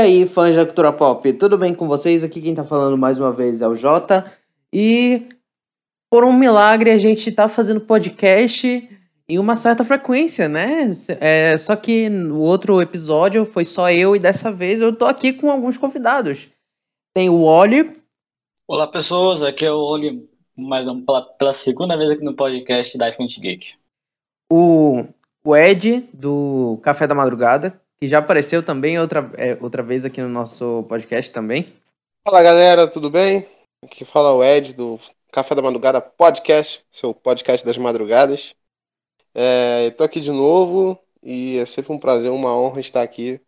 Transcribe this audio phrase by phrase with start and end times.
[0.00, 2.24] aí, fãs da cultura pop, tudo bem com vocês?
[2.24, 4.24] Aqui quem tá falando mais uma vez é o Jota.
[4.72, 5.28] E
[6.10, 8.88] por um milagre a gente tá fazendo podcast
[9.28, 10.88] em uma certa frequência, né?
[11.20, 15.32] É, só que no outro episódio foi só eu e dessa vez eu tô aqui
[15.32, 16.48] com alguns convidados.
[17.14, 18.00] Tem o Oli.
[18.66, 20.26] Olá pessoas, aqui é o Oli,
[20.56, 23.74] mais um, pela, pela segunda vez aqui no podcast da Front Geek.
[24.50, 25.04] O,
[25.44, 30.22] o Ed, do Café da Madrugada que já apareceu também outra, é, outra vez aqui
[30.22, 31.66] no nosso podcast também.
[32.24, 33.46] Fala galera, tudo bem?
[33.84, 34.98] Aqui fala o Ed do
[35.30, 38.54] Café da Madrugada Podcast, seu podcast das madrugadas.
[39.34, 43.38] É, Estou aqui de novo e é sempre um prazer, uma honra estar aqui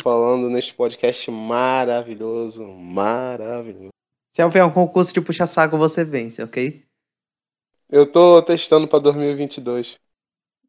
[0.00, 3.90] falando neste podcast maravilhoso, maravilhoso.
[4.30, 6.84] Se houver um concurso de puxa-saco, você vence, ok?
[7.90, 9.98] Eu tô testando para 2022.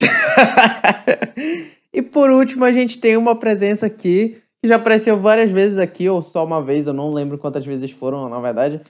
[1.94, 6.08] E por último, a gente tem uma presença aqui, que já apareceu várias vezes aqui,
[6.10, 8.82] ou só uma vez, eu não lembro quantas vezes foram, na verdade,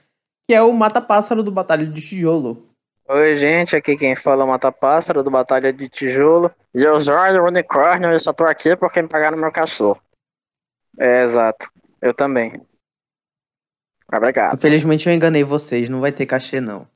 [0.48, 2.68] que é o Mata-Pássaro do Batalha de Tijolo.
[3.08, 6.50] Oi, gente, aqui quem fala é o Mata-Pássaro do Batalha de Tijolo.
[6.74, 10.00] E eu sou o unicórnio e só tô aqui porque me pagaram meu cachorro.
[10.98, 11.70] É, exato.
[12.00, 12.60] Eu também.
[14.10, 14.54] Obrigado.
[14.54, 16.86] Infelizmente eu enganei vocês, não vai ter cachê não.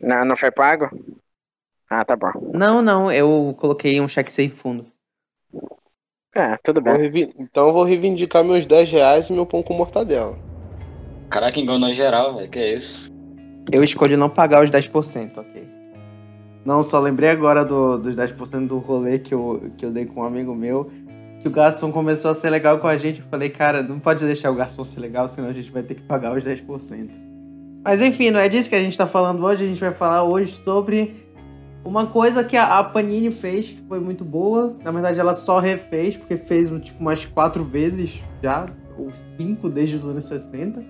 [0.00, 0.88] Não, não foi pago?
[1.90, 2.30] Ah, tá bom.
[2.52, 4.86] Não, não, eu coloquei um cheque sem fundo.
[6.34, 6.94] É, tudo bem.
[7.38, 10.38] Então eu vou reivindicar meus 10 reais e meu pão com mortadela.
[11.30, 12.50] Caraca, enganou geral, velho.
[12.50, 13.10] Que é isso?
[13.72, 15.68] Eu escolhi não pagar os 10%, ok?
[16.64, 20.20] Não, só lembrei agora do, dos 10% do rolê que eu, que eu dei com
[20.20, 20.90] um amigo meu.
[21.40, 23.20] Que o garçom começou a ser legal com a gente.
[23.20, 25.94] Eu falei, cara, não pode deixar o garçom ser legal, senão a gente vai ter
[25.94, 27.10] que pagar os 10%.
[27.84, 29.64] Mas enfim, não é disso que a gente tá falando hoje.
[29.64, 31.27] A gente vai falar hoje sobre
[31.84, 36.16] uma coisa que a, Panini fez que foi muito boa, na verdade ela só refez,
[36.16, 38.68] porque fez tipo umas quatro vezes já,
[38.98, 40.84] ou cinco desde os anos 60,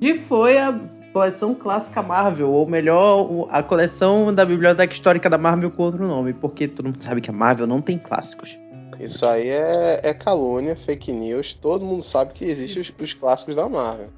[0.00, 0.78] que foi a
[1.12, 6.32] coleção clássica Marvel, ou melhor, a coleção da Biblioteca Histórica da Marvel com outro nome,
[6.32, 8.58] porque todo mundo sabe que a Marvel não tem clássicos.
[9.00, 13.54] Isso aí é, é calúnia, fake news, todo mundo sabe que existem os, os clássicos
[13.54, 14.08] da Marvel.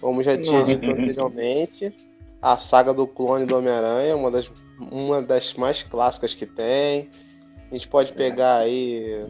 [0.00, 1.94] Como já tinha dito anteriormente,
[2.40, 7.10] a saga do clone do Homem-Aranha é uma das uma das mais clássicas que tem.
[7.70, 9.26] A gente pode pegar aí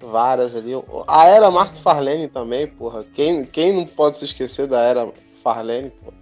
[0.00, 0.72] várias ali.
[1.06, 3.04] A era Mark Farlane também, porra.
[3.12, 5.08] Quem, quem não pode se esquecer da era
[5.42, 6.18] Farlane, porra?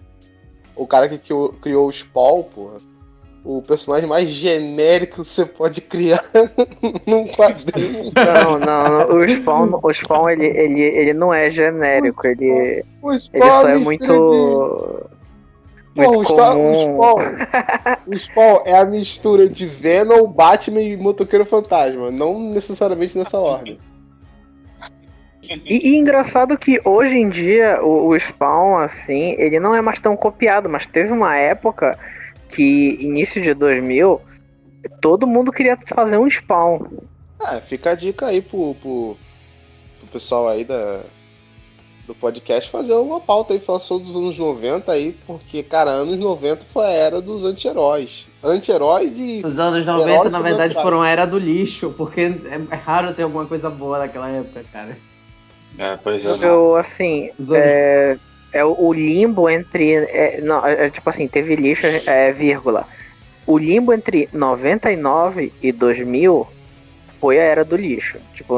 [0.75, 2.78] O cara que criou, criou o Spawn, porra.
[3.44, 6.22] O personagem mais genérico que você pode criar
[7.06, 8.12] num quadrinho.
[8.15, 12.84] Não, não, o Spawn, o Spawn ele, ele, ele não é genérico, ele,
[13.32, 15.09] ele só é muito
[16.06, 22.10] O, Spawn, o, Spawn, o Spawn é a mistura de Venom, Batman e Motoqueiro Fantasma.
[22.10, 23.78] Não necessariamente nessa ordem.
[25.42, 29.98] E, e, engraçado que hoje em dia o, o, Spawn, assim, ele não é mais
[29.98, 31.98] tão copiado, mas teve uma época
[32.48, 34.20] que, início de 2000,
[35.00, 36.80] todo mundo queria fazer um Spawn.
[37.50, 39.16] É, fica a dica aí pro, pro,
[39.98, 41.03] pro pessoal aí da,
[42.08, 46.19] do podcast fazer uma pauta aí falar sobre os anos 90 aí, porque, cara, anos
[46.19, 48.26] 90 foi a era dos anti-heróis.
[48.42, 49.42] Anti-heróis e.
[49.44, 53.24] Os anos 90, na verdade, foram a era do lixo, porque é, é raro ter
[53.24, 54.97] alguma coisa boa naquela época, cara.
[55.76, 56.30] É, pois é.
[56.41, 57.50] Eu, assim, anos...
[57.52, 58.18] é,
[58.54, 59.92] é o limbo entre.
[59.92, 62.86] É, não, é, é, tipo assim, teve lixo, é, vírgula.
[63.47, 66.48] O limbo entre 99 e 2000
[67.20, 68.18] foi a era do lixo.
[68.32, 68.56] Tipo,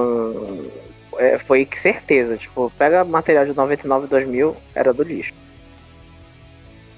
[1.21, 2.37] é, foi certeza.
[2.37, 5.35] Tipo, pega material de 99 e 2000, era do lixo.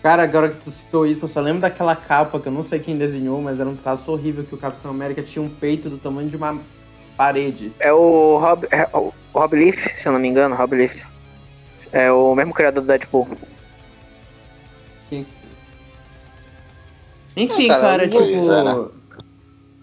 [0.02, 2.80] Cara, agora que tu citou isso, eu só lembro daquela capa que eu não sei
[2.80, 5.96] quem desenhou, mas era um traço horrível que o Capitão América tinha um peito do
[5.96, 6.60] tamanho de uma
[7.16, 7.72] parede.
[7.78, 11.02] É o Rob, é o Rob Leaf, se eu não me engano, Rob Leaf.
[11.92, 13.28] É o mesmo criador do Deadpool.
[15.08, 15.30] Quem que
[17.36, 18.52] Enfim, ah, cara, cara tipo.
[18.52, 18.88] É, né?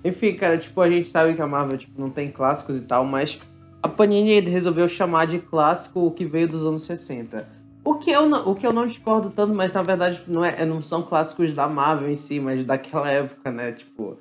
[0.03, 3.05] Enfim, cara, tipo, a gente sabe que a Marvel tipo, não tem clássicos e tal,
[3.05, 3.39] mas
[3.81, 7.47] a Panini resolveu chamar de clássico o que veio dos anos 60.
[7.83, 10.65] O que eu não, o que eu não discordo tanto, mas na verdade não, é,
[10.65, 13.71] não são clássicos da Marvel em si, mas daquela época, né?
[13.71, 14.17] Tipo.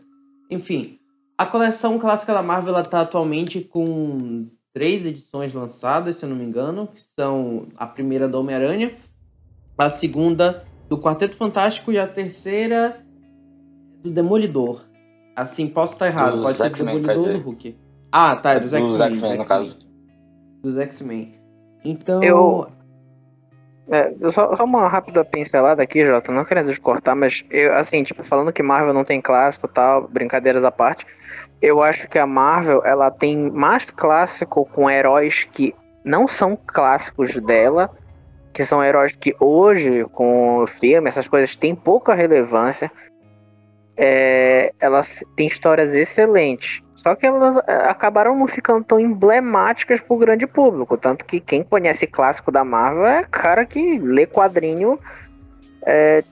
[0.51, 0.99] Enfim.
[1.37, 6.37] A coleção clássica da Marvel ela tá atualmente com três edições lançadas, se eu não
[6.37, 8.97] me engano, que são a primeira do Homem-Aranha,
[9.77, 13.05] a segunda do Quarteto Fantástico e a terceira
[14.03, 14.83] do Demolidor.
[15.37, 17.77] Assim, posso estar errado, pode ser do Demolidor ou do Hulk.
[18.11, 19.13] Ah, tá, é dos X-Men.
[19.13, 19.79] X-Men, no caso.
[20.63, 21.35] Dos X-Men.
[21.85, 22.23] Então.
[22.23, 22.69] Eu.
[23.91, 28.23] É, só, só, uma rápida pincelada aqui, Jota, não querendo cortar, mas eu, assim, tipo,
[28.23, 31.07] falando que Marvel não tem clássico tal, brincadeiras à parte,
[31.63, 37.35] eu acho que a Marvel ela tem mais clássico com heróis que não são clássicos
[37.41, 37.91] dela,
[38.53, 42.91] que são heróis que hoje, com o filme, essas coisas têm pouca relevância.
[44.01, 46.81] É, elas têm histórias excelentes.
[46.95, 50.97] Só que elas é, acabaram não ficando tão emblemáticas para o grande público.
[50.97, 54.99] Tanto que quem conhece clássico da Marvel é cara que lê quadrinho
[55.83, 56.23] é,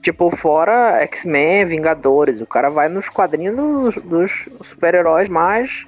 [0.00, 2.40] tipo, fora X-Men, Vingadores.
[2.40, 5.86] O cara vai nos quadrinhos dos, dos super-heróis mais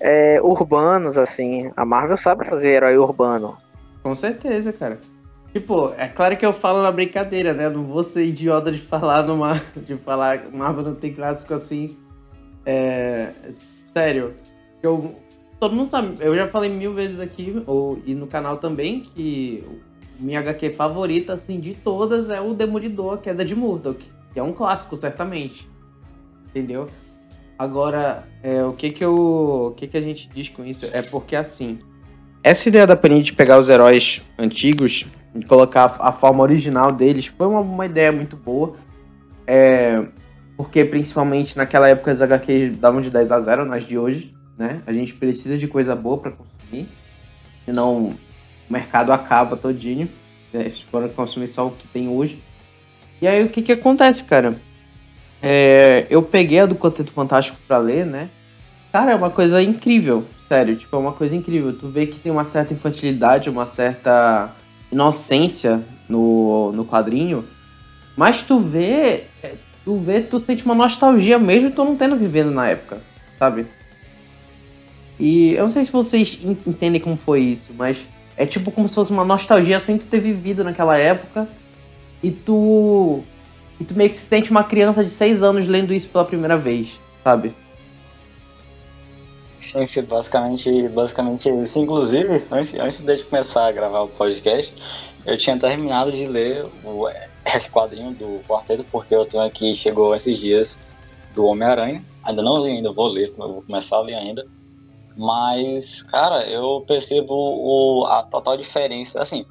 [0.00, 1.70] é, urbanos, assim.
[1.76, 3.56] A Marvel sabe fazer herói urbano.
[4.02, 4.98] Com certeza, cara.
[5.52, 7.68] Tipo, é claro que eu falo na brincadeira, né?
[7.68, 9.60] Não vou ser idiota de falar numa.
[9.76, 11.96] de falar Marvel não tem clássico assim.
[12.64, 13.32] É.
[13.92, 14.34] Sério.
[14.82, 15.14] Eu.
[15.60, 19.62] Todo mundo sabe, eu já falei mil vezes aqui, ou, e no canal também, que
[20.18, 24.02] minha HQ favorita, assim, de todas é o Demolidor, Queda de Murdoch.
[24.32, 25.68] Que é um clássico, certamente.
[26.48, 26.88] Entendeu?
[27.56, 31.00] Agora, é, o que que eu, o que que a gente diz com isso é
[31.00, 31.78] porque assim,
[32.42, 35.06] essa ideia da Panini de pegar os heróis antigos
[35.46, 38.76] colocar a forma original deles foi uma, uma ideia muito boa.
[39.46, 40.04] É,
[40.56, 44.82] porque principalmente naquela época as HQs davam de 10 a 0 nas de hoje, né?
[44.86, 46.86] A gente precisa de coisa boa para consumir,
[47.64, 48.14] senão
[48.68, 50.08] o mercado acaba todinho.
[50.52, 52.42] É, se for consumir só o que tem hoje.
[53.20, 54.54] E aí o que que acontece, cara?
[55.42, 58.28] É, eu peguei a do Quarteto Fantástico para ler, né?
[58.92, 60.76] Cara, é uma coisa incrível, sério.
[60.76, 61.72] Tipo, é uma coisa incrível.
[61.72, 64.54] Tu vê que tem uma certa infantilidade, uma certa
[64.92, 67.44] inocência no, no quadrinho.
[68.16, 69.24] Mas tu vê,
[69.84, 73.00] tu vê, tu sente uma nostalgia mesmo tu não tendo vivendo na época,
[73.38, 73.66] sabe?
[75.18, 77.96] E eu não sei se vocês entendem como foi isso, mas
[78.36, 81.48] é tipo como se fosse uma nostalgia sem tu ter vivido naquela época.
[82.22, 83.22] E tu
[83.80, 86.56] e tu meio que se sente uma criança de 6 anos lendo isso pela primeira
[86.56, 87.52] vez, sabe?
[89.62, 91.78] Sim, sim, basicamente, basicamente isso.
[91.78, 94.74] Inclusive, antes, antes de começar a gravar o podcast,
[95.24, 97.08] eu tinha terminado de ler o,
[97.46, 100.76] esse quadrinho do quarteto, porque eu tenho aqui, chegou esses dias
[101.32, 102.04] do Homem-Aranha.
[102.24, 104.44] Ainda não li, ainda vou ler, vou começar a ler ainda.
[105.16, 109.20] Mas, cara, eu percebo o, a total diferença.
[109.22, 109.46] Assim,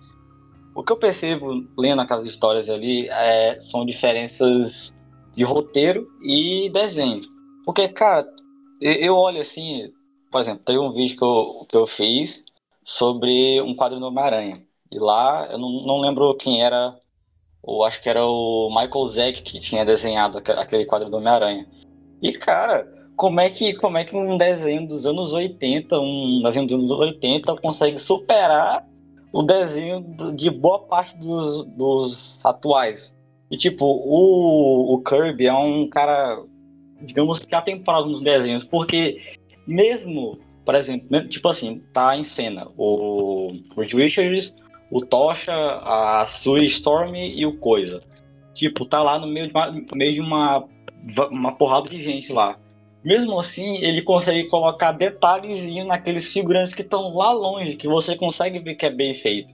[0.76, 4.94] o que eu percebo lendo aquelas histórias ali é, são diferenças
[5.34, 7.22] de roteiro e desenho.
[7.66, 8.28] Porque, cara,
[8.82, 9.92] eu olho assim,
[10.32, 12.44] por exemplo, tem um vídeo que eu, que eu fiz
[12.84, 14.64] sobre um quadro do Homem-Aranha.
[14.92, 16.96] E lá, eu não, não lembro quem era,
[17.62, 21.68] ou acho que era o Michael Zeck que tinha desenhado aquele quadro do Homem-Aranha.
[22.22, 26.68] E, cara, como é que como é que um desenho dos anos 80, um desenho
[26.68, 28.88] dos anos 80 consegue superar
[29.34, 30.02] o desenho
[30.36, 33.14] de boa parte dos, dos atuais.
[33.50, 36.42] E, tipo, o, o Kirby é um cara,
[37.02, 43.54] digamos que atemporado nos desenhos, porque mesmo, por exemplo, tipo assim, tá em cena o
[43.78, 44.54] Reed Richards,
[44.92, 48.04] o Tocha, a Sue Storm e o Coisa.
[48.54, 50.68] Tipo, tá lá no meio de uma, meio de uma,
[51.32, 52.58] uma porrada de gente lá.
[53.04, 58.60] Mesmo assim, ele consegue colocar detalhezinho naqueles figurantes que estão lá longe, que você consegue
[58.60, 59.54] ver que é bem feito.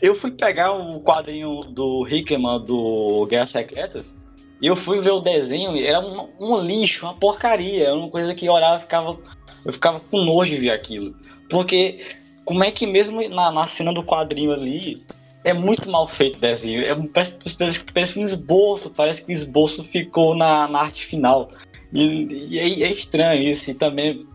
[0.00, 4.14] Eu fui pegar o quadrinho do Hickman do Guerras Secretas
[4.60, 7.88] e eu fui ver o desenho e era um, um, lixo, uma porcaria.
[7.88, 9.16] Era uma coisa que eu olhava e ficava,
[9.64, 11.14] eu ficava com nojo de ver aquilo.
[11.48, 12.04] Porque
[12.44, 15.02] como é que mesmo na, na cena do quadrinho ali
[15.44, 16.82] é muito mal feito o desenho.
[16.82, 21.48] É, parece, parece um esboço, parece que o esboço ficou na, na arte final.
[21.92, 23.70] E, e é, é, estranho isso.
[23.70, 24.26] E também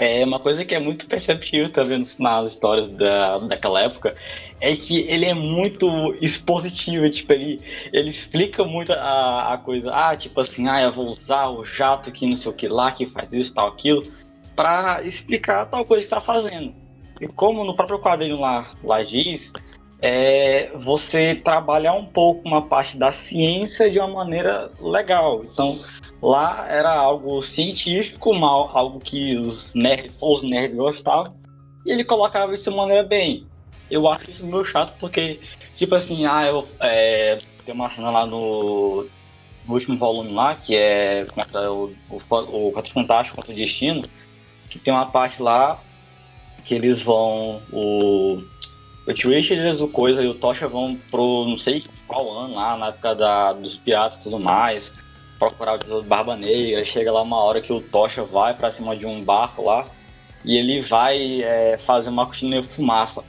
[0.00, 4.14] é uma coisa que é muito perceptível também nas histórias da, daquela época
[4.58, 5.86] é que ele é muito
[6.22, 7.60] expositivo, tipo, ele,
[7.92, 12.10] ele explica muito a, a coisa, ah, tipo assim, ah, eu vou usar o jato
[12.10, 14.06] que não sei o que lá, que faz isso, tal, aquilo,
[14.56, 16.74] para explicar tal coisa que tá fazendo.
[17.20, 19.52] E como no próprio quadrinho lá, lá diz,
[20.00, 25.44] é você trabalhar um pouco uma parte da ciência de uma maneira legal.
[25.44, 25.78] Então,
[26.22, 31.34] Lá era algo científico, mal, algo que os nerds, os nerds gostavam,
[31.86, 33.46] e ele colocava isso de maneira bem.
[33.90, 35.40] Eu acho isso meio chato porque,
[35.76, 39.06] tipo assim, ah, eu é, tem uma cena lá no,
[39.66, 44.02] no último volume lá, que é contra o, o, o Quatro Fantástico contra o Destino,
[44.68, 45.80] que tem uma parte lá
[46.66, 47.62] que eles vão.
[47.72, 48.42] O,
[49.06, 52.88] o Richards, o Coisa e o Tocha vão pro não sei qual ano lá, na
[52.88, 54.92] época da, dos piratas e tudo mais
[55.40, 56.84] procurar o Barba Negra.
[56.84, 59.86] Chega lá uma hora que o Tocha vai para cima de um barco lá
[60.44, 63.24] e ele vai é, fazer uma cortina de fumaça.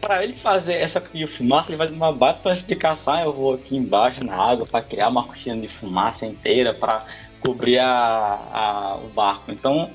[0.00, 3.18] pra ele, fazer essa cortina de fumaça, ele vai dar uma baita explicação.
[3.18, 7.04] Eu vou aqui embaixo na água para criar uma cortina de fumaça inteira para
[7.40, 9.50] cobrir a, a, o barco.
[9.50, 9.90] Então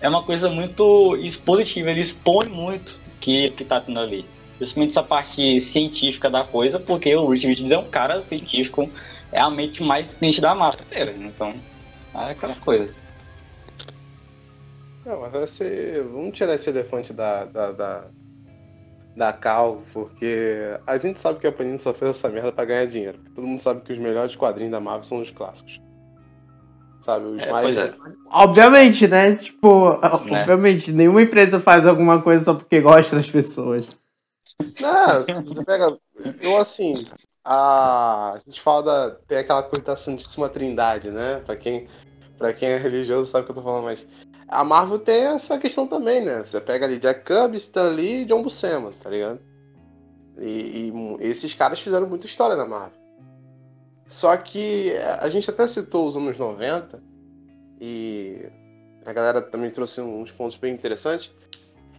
[0.00, 4.26] é uma coisa muito expositiva, ele expõe muito o que, que tá tendo ali.
[4.58, 8.88] Principalmente essa parte científica da coisa, porque o Rich Richards é um cara científico,
[9.32, 11.12] é a mente mais inteligente da massa inteira.
[11.12, 11.54] Então,
[12.14, 12.94] é aquela coisa.
[15.04, 16.04] Não, mas vai ser.
[16.04, 18.04] Vamos tirar esse elefante da, da, da,
[19.16, 22.86] da calvo, porque a gente sabe que a Panini só fez essa merda pra ganhar
[22.86, 23.18] dinheiro.
[23.18, 25.80] Porque todo mundo sabe que os melhores quadrinhos da Marvel são os clássicos.
[27.00, 27.76] Sabe, os É, mais.
[27.76, 27.92] é.
[28.30, 29.34] Obviamente, né?
[29.34, 30.40] Tipo, Né?
[30.40, 33.90] obviamente, nenhuma empresa faz alguma coisa só porque gosta das pessoas.
[34.80, 35.98] Não, você pega.
[36.40, 36.94] Eu assim.
[37.44, 39.10] A, a gente fala da.
[39.26, 41.40] Tem aquela coisa da Santíssima Trindade, né?
[41.44, 41.88] Pra quem,
[42.38, 44.06] pra quem é religioso sabe o que eu tô falando, mas.
[44.48, 46.42] A Marvel tem essa questão também, né?
[46.42, 49.40] Você pega ali Jack Kirby, Stan Lee e John Buscema, tá ligado?
[50.38, 53.00] E, e esses caras fizeram muita história na Marvel.
[54.06, 57.02] Só que a gente até citou os anos 90
[57.80, 58.46] e
[59.06, 61.32] a galera também trouxe uns pontos bem interessantes.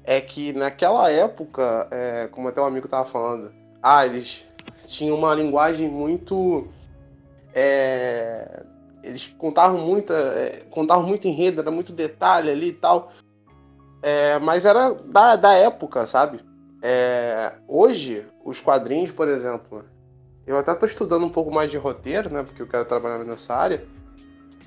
[0.04, 4.46] É que naquela época, é, como até um amigo tava falando, ah, eles
[4.88, 6.68] tinham uma linguagem muito.
[7.54, 8.64] é,
[9.04, 13.12] eles contavam muito, é, contavam muito enredo, era muito detalhe ali e tal.
[14.02, 16.40] É, mas era da, da época, sabe?
[16.82, 19.86] É, hoje, os quadrinhos, por exemplo,
[20.46, 22.44] eu até tô estudando um pouco mais de roteiro, né?
[22.44, 23.86] Porque eu quero trabalhar nessa área.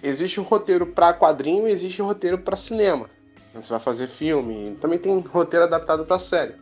[0.03, 3.11] Existe um roteiro para quadrinho e existe um roteiro para cinema.
[3.53, 6.55] Você vai fazer filme, também tem roteiro adaptado para série.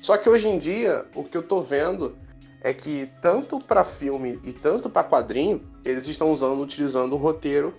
[0.00, 2.16] Só que hoje em dia, o que eu tô vendo
[2.60, 7.74] é que tanto para filme e tanto para quadrinho, eles estão usando, utilizando o roteiro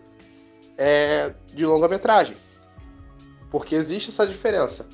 [0.77, 2.37] é, de longa-metragem.
[3.51, 4.87] Porque existe essa diferença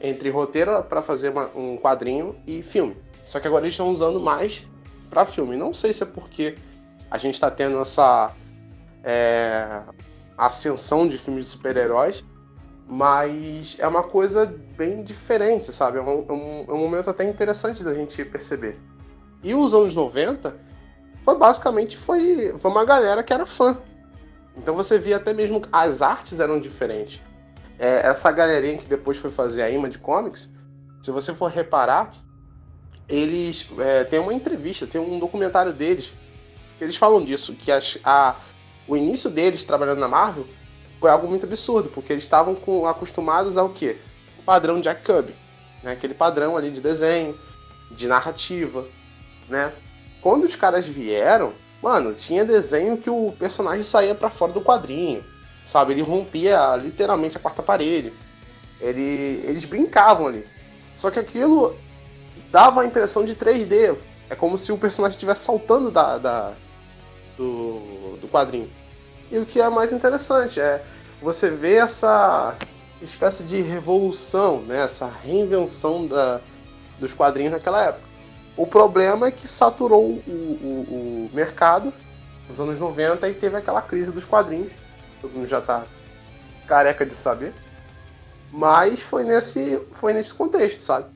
[0.00, 2.96] entre roteiro para fazer uma- um quadrinho e filme.
[3.24, 4.66] Só que agora eles estão usando mais
[5.08, 5.56] para filme.
[5.56, 6.56] Não sei se é porque
[7.10, 8.32] a gente está tendo essa
[9.08, 9.82] é,
[10.36, 12.24] ascensão de filmes de super-heróis,
[12.88, 14.46] mas é uma coisa
[14.76, 15.98] bem diferente, sabe?
[15.98, 18.76] É um, é um- é um momento até interessante da gente perceber.
[19.42, 20.56] E os anos 90
[21.22, 23.76] foi basicamente foi, foi uma galera que era fã.
[24.56, 27.20] Então você via até mesmo as artes eram diferentes.
[27.78, 30.54] É, essa galerinha que depois foi fazer a Image Comics,
[31.02, 32.14] se você for reparar,
[33.08, 36.14] eles é, tem uma entrevista, tem um documentário deles
[36.78, 37.70] que eles falam disso, que
[38.04, 38.36] a,
[38.88, 40.46] o início deles trabalhando na Marvel
[41.00, 43.96] foi algo muito absurdo, porque eles estavam com- acostumados ao quê?
[44.38, 45.34] O padrão Jack Kirby,
[45.82, 45.92] né?
[45.92, 47.38] Aquele padrão ali de desenho,
[47.90, 48.86] de narrativa,
[49.48, 49.72] né?
[50.20, 55.24] Quando os caras vieram, mano, tinha desenho que o personagem saía pra fora do quadrinho,
[55.64, 55.92] sabe?
[55.92, 58.12] Ele rompia literalmente a quarta parede.
[58.80, 60.46] Ele, eles brincavam ali.
[60.96, 61.76] Só que aquilo
[62.50, 63.96] dava a impressão de 3D.
[64.28, 66.54] É como se o personagem estivesse saltando da, da-
[67.36, 68.70] do, do quadrinho.
[69.30, 70.82] E o que é mais interessante é
[71.20, 72.56] você ver essa
[73.00, 74.82] espécie de revolução, né?
[74.84, 76.40] essa reinvenção da,
[76.98, 78.06] dos quadrinhos naquela época.
[78.56, 81.92] O problema é que saturou o, o, o mercado
[82.48, 84.72] nos anos 90 e teve aquela crise dos quadrinhos.
[85.20, 85.84] Todo mundo já tá
[86.66, 87.52] careca de saber.
[88.52, 91.06] Mas foi nesse, foi nesse contexto, sabe?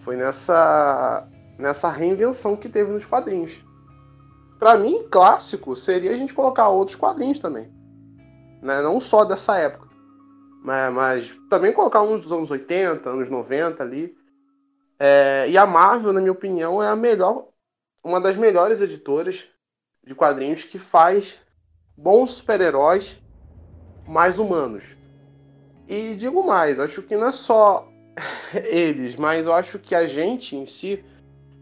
[0.00, 3.58] Foi nessa, nessa reinvenção que teve nos quadrinhos.
[4.58, 7.70] Pra mim, clássico seria a gente colocar outros quadrinhos também.
[8.62, 8.80] Né?
[8.80, 9.88] Não só dessa época.
[10.64, 14.16] Mas, mas também colocar uns dos anos 80, anos 90 ali.
[15.04, 17.48] É, e a Marvel, na minha opinião, é a melhor,
[18.04, 19.48] uma das melhores editoras
[20.06, 21.40] de quadrinhos que faz
[21.96, 23.20] bons super-heróis
[24.06, 24.96] mais humanos.
[25.88, 27.84] E digo mais, acho que não é só
[28.70, 31.04] eles, mas eu acho que a gente em si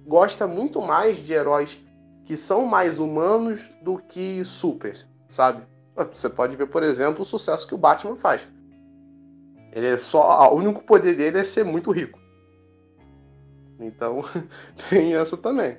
[0.06, 1.82] gosta muito mais de heróis
[2.26, 4.92] que são mais humanos do que super,
[5.30, 5.62] sabe?
[6.12, 8.46] Você pode ver, por exemplo, o sucesso que o Batman faz.
[9.72, 10.52] Ele é só.
[10.52, 12.19] O único poder dele é ser muito rico.
[13.80, 14.22] Então,
[14.90, 15.78] tem essa também.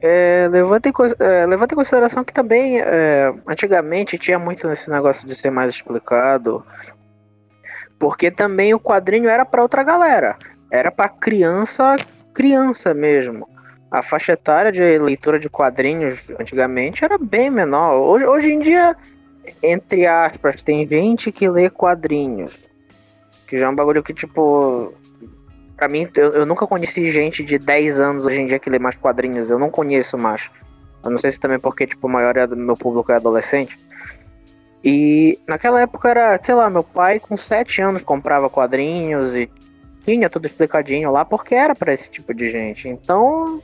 [0.00, 5.26] É, levanta, em, é, levanta em consideração que também é, antigamente tinha muito nesse negócio
[5.26, 6.62] de ser mais explicado,
[7.98, 10.36] porque também o quadrinho era para outra galera,
[10.70, 11.96] era para criança,
[12.34, 13.48] criança mesmo.
[13.90, 17.94] A faixa etária de leitura de quadrinhos antigamente era bem menor.
[17.94, 18.94] Hoje, hoje em dia,
[19.62, 22.68] entre aspas, tem gente que lê quadrinhos,
[23.46, 24.92] que já é um bagulho que tipo
[25.76, 28.78] Pra mim, eu, eu nunca conheci gente de 10 anos hoje em dia que lê
[28.78, 29.50] mais quadrinhos.
[29.50, 30.50] Eu não conheço mais.
[31.04, 33.76] Eu não sei se também porque, tipo, a maioria do meu público é adolescente.
[34.82, 39.50] E naquela época era, sei lá, meu pai com 7 anos comprava quadrinhos e
[40.04, 42.88] tinha tudo explicadinho lá porque era para esse tipo de gente.
[42.88, 43.62] Então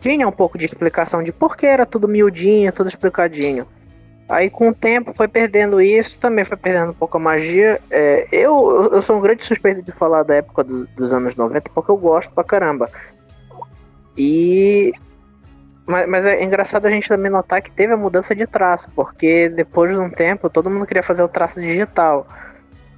[0.00, 3.66] tinha um pouco de explicação de por que era tudo miudinho, tudo explicadinho.
[4.28, 7.80] Aí com o tempo foi perdendo isso, também foi perdendo um pouco a magia.
[7.90, 11.70] É, eu, eu sou um grande suspeito de falar da época do, dos anos 90
[11.74, 12.90] porque eu gosto pra caramba.
[14.16, 14.92] E.
[15.86, 19.48] Mas, mas, é engraçado a gente também notar que teve a mudança de traço, porque
[19.48, 22.26] depois de um tempo todo mundo queria fazer o traço digital.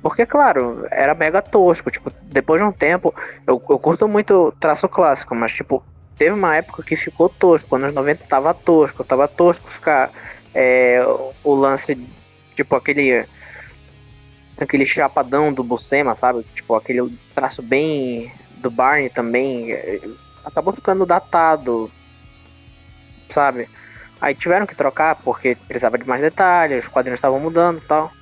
[0.02, 1.90] Porque, claro, era mega tosco.
[1.90, 3.14] Tipo, depois de um tempo,
[3.46, 5.82] eu, eu curto muito traço clássico, mas, tipo,
[6.18, 7.74] teve uma época que ficou tosco.
[7.74, 10.10] Anos 90 tava tosco, tava tosco ficar
[10.54, 11.04] é,
[11.42, 11.98] o lance,
[12.54, 13.26] tipo, aquele.
[14.56, 16.44] Aquele chapadão do Buscema, sabe?
[16.54, 19.72] Tipo, aquele traço bem do Barney também.
[19.72, 20.00] É,
[20.44, 21.90] acabou ficando datado,
[23.30, 23.68] sabe?
[24.20, 28.12] Aí tiveram que trocar porque precisava de mais detalhes, os quadrinhos estavam mudando e tal.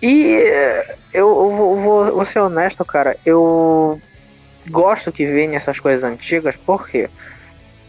[0.00, 4.00] E é, eu, eu vou, vou, ser honesto, cara, eu
[4.70, 7.10] gosto que venha essas coisas antigas, porque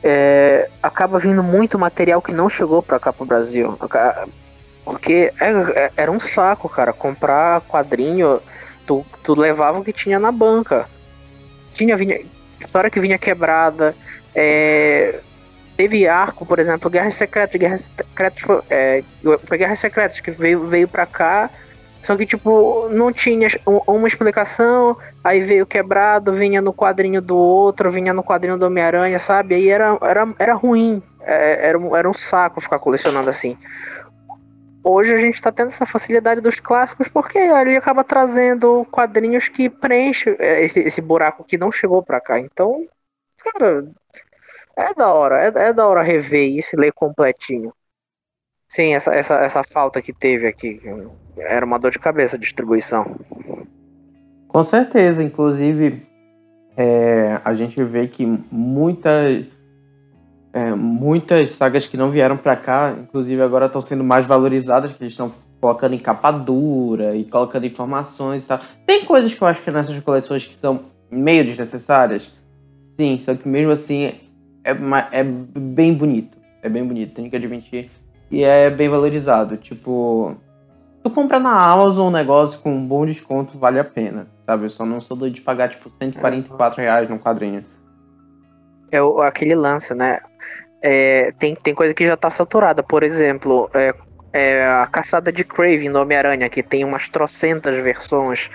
[0.03, 3.77] é, acaba vindo muito material que não chegou pra cá pro Brasil.
[4.85, 8.41] Porque é, é, era um saco, cara, comprar quadrinho,
[8.85, 10.89] tu, tu levava o que tinha na banca.
[11.73, 12.21] Tinha vinha,
[12.59, 13.95] história que vinha quebrada,
[14.33, 15.19] é,
[15.77, 19.03] teve arco, por exemplo, Guerras Secretas, Guerras Secretas é,
[19.45, 19.81] foi Guerras
[20.21, 21.49] que veio, veio pra cá
[22.01, 27.91] só que, tipo, não tinha uma explicação, aí veio quebrado, vinha no quadrinho do outro,
[27.91, 29.55] vinha no quadrinho do Homem-Aranha, sabe?
[29.55, 33.57] Aí era, era, era ruim, é, era, era um saco ficar colecionando assim.
[34.81, 39.69] Hoje a gente tá tendo essa facilidade dos clássicos porque ele acaba trazendo quadrinhos que
[39.69, 42.39] preenchem é, esse, esse buraco que não chegou pra cá.
[42.39, 42.87] Então,
[43.37, 43.85] cara,
[44.77, 47.73] é da hora, é, é da hora rever isso e ler completinho.
[48.69, 50.79] Sim, essa, essa, essa falta que teve aqui.
[51.35, 53.19] Era uma dor de cabeça a distribuição.
[54.47, 56.03] Com certeza, inclusive
[56.77, 59.45] é, a gente vê que muitas
[60.53, 65.03] é, muitas sagas que não vieram para cá, inclusive agora estão sendo mais valorizadas, que
[65.03, 68.59] eles estão colocando em capa dura e colocando informações e tal.
[68.85, 72.31] Tem coisas que eu acho que nessas coleções que são meio desnecessárias,
[72.99, 74.13] sim, só que mesmo assim
[74.63, 74.71] é,
[75.11, 76.37] é bem bonito.
[76.61, 77.89] É bem bonito, tem que admitir.
[78.31, 79.57] E é bem valorizado.
[79.57, 80.35] Tipo,
[81.03, 84.65] tu compra na Amazon um negócio com um bom desconto, vale a pena, sabe?
[84.65, 87.65] Eu só não sou doido de pagar, tipo, 144 reais num quadrinho.
[88.91, 90.19] É aquele lance, né?
[90.81, 92.81] É, tem, tem coisa que já tá saturada.
[92.81, 93.93] Por exemplo, é,
[94.31, 98.49] é a caçada de Craven do Homem-Aranha, que tem umas trocentas versões.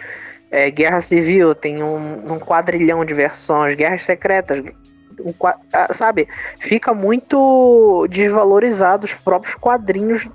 [0.51, 3.75] É, Guerra Civil tem um, um quadrilhão de versões.
[3.75, 4.65] Guerras Secretas,
[5.25, 5.33] um,
[5.93, 6.29] sabe?
[6.61, 10.29] Fica muito desvalorizado os próprios quadrinhos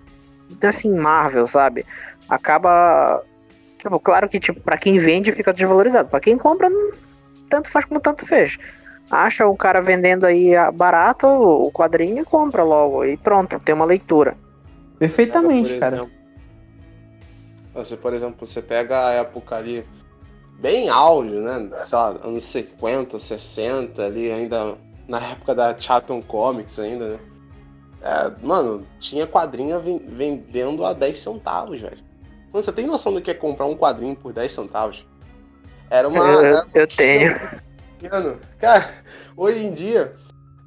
[0.62, 1.86] assim, Marvel, sabe?
[2.28, 3.24] Acaba.
[3.78, 6.10] Tipo, claro que, tipo, pra quem vende fica desvalorizado.
[6.10, 6.70] Pra quem compra,
[7.50, 8.58] tanto faz como tanto fez.
[9.10, 13.06] Acha um cara vendendo aí barato o quadrinho e compra logo.
[13.06, 14.36] E pronto, tem uma leitura.
[15.00, 15.96] Perfeitamente, cara.
[15.96, 16.20] Exemplo,
[17.74, 19.86] você, por exemplo, você pega a época ali
[20.60, 21.70] bem áudio, né?
[21.86, 27.20] Sei lá, anos 50, 60, ali ainda na época da Chatham Comics ainda, né?
[28.02, 31.98] É, mano, tinha quadrinho vendendo a 10 centavos, velho.
[32.52, 35.06] Mano, você tem noção do que é comprar um quadrinho por 10 centavos?
[35.90, 36.24] Era uma.
[36.24, 37.40] Eu, era uma eu tenho.
[38.10, 38.90] Mano, cara,
[39.36, 40.14] hoje em dia,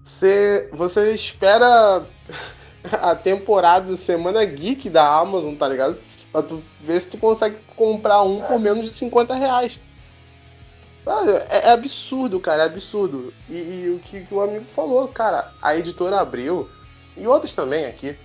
[0.05, 2.05] você, você espera
[2.93, 5.97] a temporada Semana Geek da Amazon, tá ligado?
[6.33, 9.79] Pra tu ver se tu consegue comprar um por menos de 50 reais.
[11.51, 13.35] É, é absurdo, cara, é absurdo.
[13.49, 16.69] E, e o que, que, o amigo falou, cara, a editora abriu
[17.17, 18.17] e outros também aqui,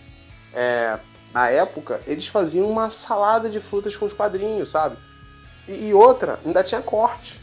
[0.54, 1.00] é,
[1.34, 4.98] na época, eles faziam uma salada de frutas com os quadrinhos, sabe?
[5.68, 7.42] E, e outra, ainda tinha corte.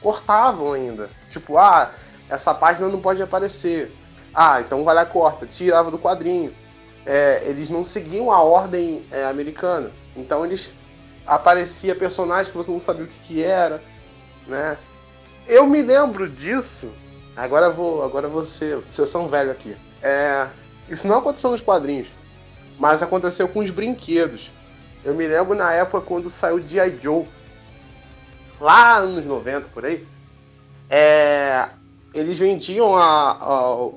[0.00, 1.10] Cortavam ainda.
[1.28, 1.92] Tipo, ah,
[2.28, 3.94] essa página não pode aparecer.
[4.34, 5.46] Ah, então vai lá corta.
[5.46, 6.54] Tirava do quadrinho.
[7.06, 9.92] É, eles não seguiam a ordem é, americana.
[10.16, 10.72] Então eles
[11.26, 13.82] aparecia personagem que você não sabia o que, que era,
[14.46, 14.76] né?
[15.46, 16.92] Eu me lembro disso.
[17.36, 19.76] Agora vou, agora ser sessão velho aqui.
[20.02, 20.48] É,
[20.88, 22.08] isso não aconteceu nos quadrinhos,
[22.78, 24.50] mas aconteceu com os brinquedos.
[25.04, 26.98] Eu me lembro na época quando saiu G.I.
[26.98, 27.26] Joe,
[28.60, 30.06] lá nos 90 por aí,
[30.88, 31.68] é,
[32.14, 33.32] eles vendiam a,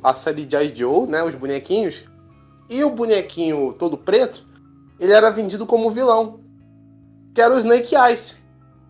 [0.03, 0.75] a, a série G.I.
[0.75, 2.03] Joe, né, os bonequinhos,
[2.69, 4.47] e o bonequinho todo preto,
[4.99, 6.39] ele era vendido como vilão,
[7.33, 8.37] que era o Snake Ice.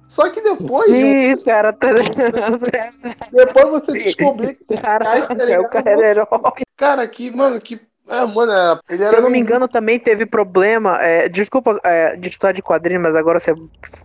[0.07, 0.87] Só que depois.
[0.87, 1.43] Sim, de...
[1.43, 1.87] cara, tá...
[3.31, 6.25] depois você descobrir que cara, é o cara herói.
[6.75, 10.99] Cara, que, mano, que É, mano, é, Se eu não me engano, também teve problema.
[10.99, 13.53] É, desculpa é, de história de quadrinho, mas agora você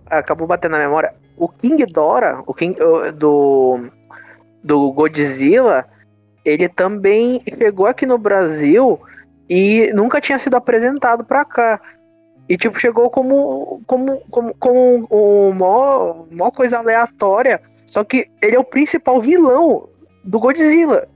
[0.07, 1.15] acabou batendo na memória.
[1.39, 2.79] O King Dora, o King
[3.17, 3.89] do,
[4.63, 5.87] do Godzilla,
[6.45, 9.01] ele também chegou aqui no Brasil
[9.49, 11.81] e nunca tinha sido apresentado pra cá.
[12.49, 15.07] E tipo, chegou como como como, como
[15.49, 17.63] uma maior coisa aleatória.
[17.87, 19.89] Só que ele é o principal vilão
[20.23, 21.09] do Godzilla.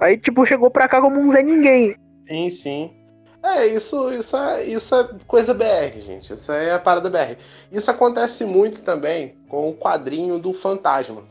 [0.00, 1.96] Aí, tipo, chegou pra cá como um Zé Ninguém.
[2.28, 2.90] Sim, sim.
[3.42, 6.32] É, isso, isso, é, isso é coisa BR, gente.
[6.32, 7.36] Isso é a parada BR.
[7.70, 11.22] Isso acontece muito também com o quadrinho do Fantasma.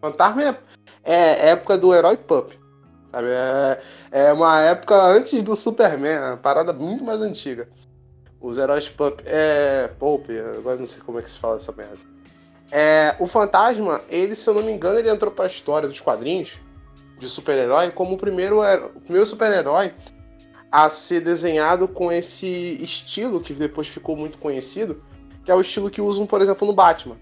[0.00, 2.52] Fantasma é, é época do herói Pup.
[3.12, 3.28] Sabe?
[3.28, 7.68] É, é uma época antes do Superman, uma parada muito mais antiga.
[8.40, 9.20] Os heróis Pup.
[9.26, 9.88] É.
[9.98, 11.98] Pope, agora não sei como é que se fala essa merda.
[12.70, 16.54] É, o Fantasma, ele, se eu não me engano, ele entrou pra história dos quadrinhos
[17.18, 19.92] de super-herói como o primeiro, o primeiro super-herói
[20.72, 25.04] a ser desenhado com esse estilo que depois ficou muito conhecido,
[25.44, 27.18] que é o estilo que usam, por exemplo, no Batman,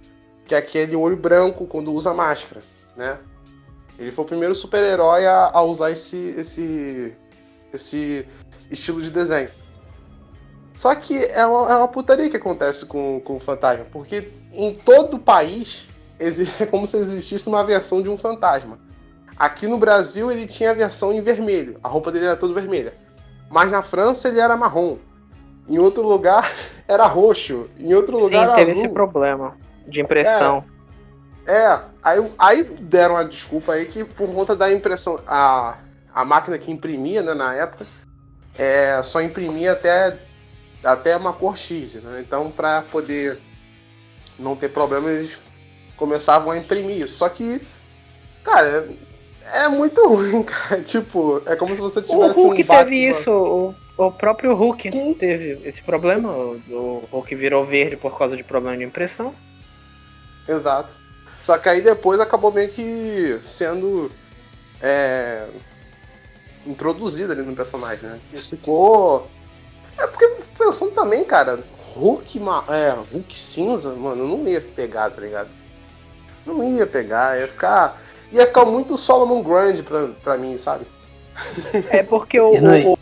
[0.46, 2.62] que é aquele olho branco quando usa máscara,
[2.96, 3.18] né?
[4.00, 7.14] Ele foi o primeiro super-herói a, a, usar esse, esse,
[7.72, 8.26] esse
[8.70, 9.50] estilo de desenho.
[10.72, 14.74] Só que é uma, é uma putaria que acontece com, com o fantasma, porque em
[14.74, 15.86] todo o país
[16.18, 18.78] é como se existisse uma versão de um fantasma.
[19.36, 22.94] Aqui no Brasil ele tinha a versão em vermelho, a roupa dele era toda vermelha.
[23.50, 24.96] Mas na França ele era marrom.
[25.68, 26.50] Em outro lugar
[26.88, 27.68] era roxo.
[27.78, 28.84] Em outro lugar Sim, teve azul.
[28.84, 30.64] esse problema de impressão.
[31.46, 35.20] É, aí, aí deram a desculpa aí que por conta da impressão.
[35.26, 35.78] A,
[36.14, 37.86] a máquina que imprimia né, na época
[38.58, 40.18] é, só imprimia até,
[40.84, 41.94] até uma cor X.
[41.94, 42.22] Né?
[42.26, 43.38] Então, para poder
[44.38, 45.38] não ter problema, eles
[45.96, 47.16] começavam a imprimir isso.
[47.16, 47.60] Só que,
[48.42, 48.88] cara,
[49.54, 50.82] é muito ruim, cara.
[50.82, 54.90] Tipo, é como se você tivesse o Hulk um teve isso, o, o próprio Hulk
[54.90, 55.14] Sim.
[55.14, 56.30] teve esse problema.
[56.30, 59.34] O, o Hulk virou verde por causa de problema de impressão.
[60.46, 60.99] Exato.
[61.42, 64.10] Só que aí depois acabou meio que sendo
[64.82, 65.46] é,
[66.66, 68.20] introduzido ali no personagem, né?
[68.32, 69.28] Isso ficou.
[69.98, 70.26] É porque
[70.58, 71.62] pensando também, cara,
[71.94, 75.50] Hulk, é, Hulk cinza, mano, não ia pegar, tá ligado?
[76.46, 78.00] Não ia pegar, ia ficar
[78.32, 80.86] ia ficar muito Solomon Grand pra, pra mim, sabe?
[81.90, 82.50] É porque o.
[82.50, 82.98] o,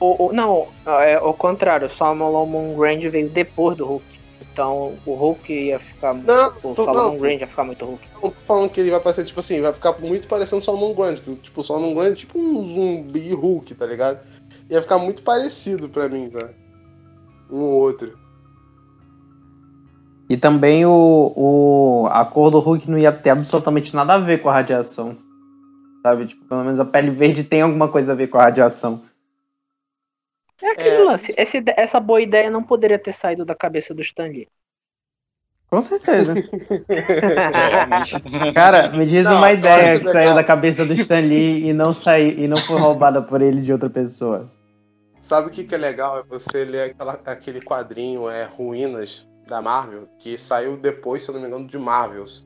[0.00, 4.11] o, o não, é o contrário, o Solomon Grand veio depois do Hulk.
[4.52, 6.14] Então o Hulk ia ficar.
[6.14, 8.06] Não, o Solomon não, Grand ia ficar muito Hulk.
[8.14, 10.94] Eu tô falando que ele vai parecer, tipo assim, vai ficar muito parecendo o Solomon
[10.94, 11.14] Grand.
[11.14, 14.20] Tipo, o Solomon Grand é tipo um zumbi Hulk, tá ligado?
[14.70, 16.50] Ia ficar muito parecido pra mim, tá?
[17.50, 18.18] Um ou outro.
[20.28, 24.38] E também o, o, a cor do Hulk não ia ter absolutamente nada a ver
[24.42, 25.16] com a radiação.
[26.02, 26.26] Sabe?
[26.26, 29.02] Tipo, pelo menos a pele verde tem alguma coisa a ver com a radiação.
[30.62, 31.04] É aquele é...
[31.04, 31.34] lance.
[31.36, 34.48] Esse, essa boa ideia não poderia ter saído da cabeça do Stanley.
[35.68, 36.34] Com certeza.
[38.54, 42.38] Cara, me diz não, uma ideia que saiu da cabeça do Stanley e não saiu
[42.38, 44.52] e não foi roubada por ele de outra pessoa.
[45.22, 46.18] Sabe o que, que é legal?
[46.18, 51.34] É você ler aquela, aquele quadrinho, é Ruínas, da Marvel, que saiu depois, se eu
[51.34, 52.44] não me engano, de Marvels.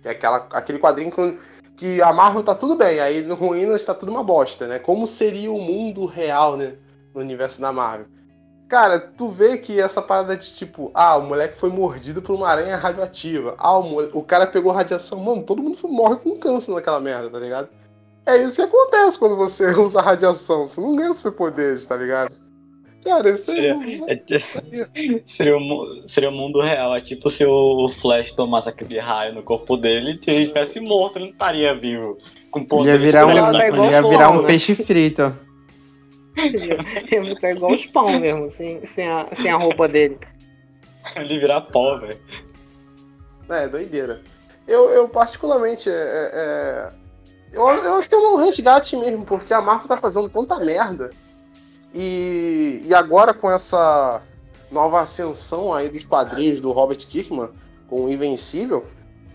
[0.00, 1.36] Que é aquela, aquele quadrinho que,
[1.76, 4.78] que a Marvel tá tudo bem, aí no Ruínas tá tudo uma bosta, né?
[4.78, 6.76] Como seria o mundo real, né?
[7.16, 8.06] No universo da Marvel.
[8.68, 12.48] Cara, tu vê que essa parada de tipo, ah, o moleque foi mordido por uma
[12.48, 13.54] aranha radioativa.
[13.58, 15.20] Ah, o, o cara pegou radiação.
[15.20, 17.68] Mano, todo mundo morre com câncer naquela merda, tá ligado?
[18.26, 20.66] É isso que acontece quando você usa radiação.
[20.66, 22.34] Você não ganha superpoderes, tá ligado?
[23.04, 24.20] Cara, isso seria, é,
[25.26, 26.96] seria, o, seria o mundo real.
[26.96, 31.18] É tipo se o Flash tomasse aquele raio no corpo dele e ele tivesse morto,
[31.18, 32.18] ele não estaria vivo.
[32.50, 35.45] Com poder ia virar um, ia virar um peixe frito.
[37.10, 40.18] Ia ficar igual os pão mesmo, sem, sem, a, sem a roupa dele.
[41.16, 42.18] Ele virar pó, velho.
[43.48, 44.20] É, doideira.
[44.66, 46.90] Eu, eu particularmente, é, é, é,
[47.52, 51.10] eu, eu acho que é um resgate mesmo, porque a Marvel tá fazendo tanta merda
[51.94, 54.20] e, e agora com essa
[54.70, 57.50] nova ascensão aí dos quadrinhos do Robert Kirkman
[57.88, 58.84] com o Invencível,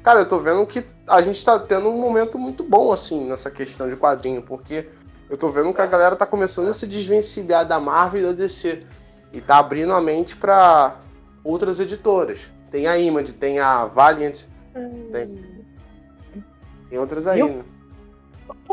[0.04, 3.50] cara, eu tô vendo que a gente tá tendo um momento muito bom, assim, nessa
[3.50, 4.88] questão de quadrinho, porque
[5.32, 8.34] eu tô vendo que a galera tá começando a se desvencilhar da Marvel e da
[8.34, 8.84] DC.
[9.32, 10.98] E tá abrindo a mente para
[11.42, 12.50] outras editoras.
[12.70, 14.44] Tem a Image, tem a Valiant,
[14.76, 15.10] hum.
[15.10, 15.64] tem,
[16.90, 17.64] tem outras aí, né?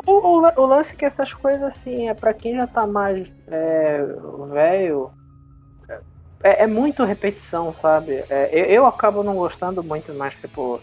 [0.05, 3.29] O, o, o, lance é que essas coisas, assim, é para quem já tá mais
[3.47, 4.05] é,
[4.53, 5.13] velho.
[6.43, 8.25] É, é, muito repetição, sabe?
[8.29, 10.81] É, eu, eu, acabo não gostando muito mais, tipo.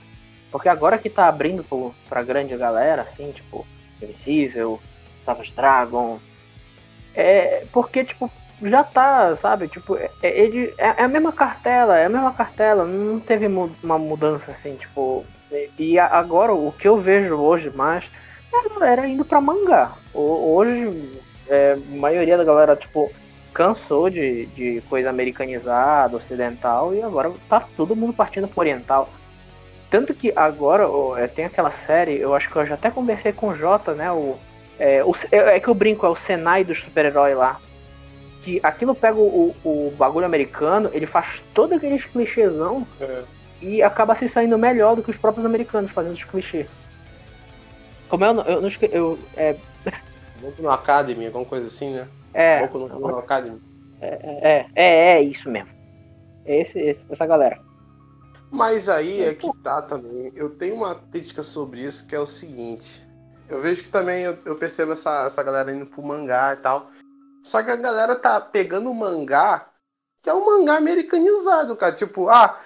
[0.50, 3.66] Porque agora que tá abrindo pro, pra grande galera, assim, tipo,
[4.02, 4.80] Invisível,
[5.26, 6.20] Savage Dragon,
[7.16, 8.30] É porque, tipo,
[8.62, 9.68] já tá, sabe?
[9.68, 13.48] Tipo, é, é ele, é, é, a mesma cartela, é a mesma cartela, não teve
[13.48, 15.26] uma mudança assim, tipo.
[15.80, 18.04] E agora o que eu vejo hoje mais
[18.54, 19.94] é a galera indo pra mangá.
[20.14, 23.12] Hoje, é, a maioria da galera, tipo,
[23.54, 29.10] cansou de, de coisa americanizada, ocidental, e agora tá todo mundo partindo pro oriental.
[29.90, 30.86] Tanto que agora
[31.18, 34.12] é, tem aquela série, eu acho que eu já até conversei com o Jota, né?
[34.12, 34.38] O,
[34.80, 37.60] é, o, é, é que eu brinco, é o Senai dos super-herói lá
[38.46, 43.24] que aquilo pega o, o bagulho americano, ele faz todo aqueles clichêzão é.
[43.60, 46.68] e acaba se saindo melhor do que os próprios americanos fazendo os clichês.
[48.08, 49.56] Como eu, eu, eu, eu é...
[50.40, 52.08] Boku no Academy, alguma coisa assim, né?
[52.36, 52.60] É.
[52.68, 53.60] Boku no, no Academy.
[54.00, 55.70] É, é, é, é, isso mesmo.
[56.46, 57.60] É esse, esse, essa galera.
[58.52, 60.32] Mas aí é que tá também.
[60.36, 63.02] Eu tenho uma crítica sobre isso que é o seguinte.
[63.48, 66.90] Eu vejo que também eu, eu percebo essa, essa galera indo pro mangá e tal.
[67.44, 69.68] Só que a galera tá pegando o mangá,
[70.22, 71.94] que é um mangá americanizado, cara.
[71.94, 72.60] Tipo, ah,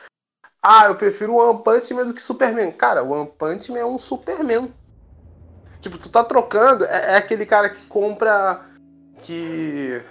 [0.64, 2.72] ah, eu prefiro One Punch Man do que Superman.
[2.72, 4.74] Cara, One Punch Man é um Superman.
[5.82, 8.66] Tipo, tu tá trocando, é, é aquele cara que compra.
[9.22, 10.02] Que.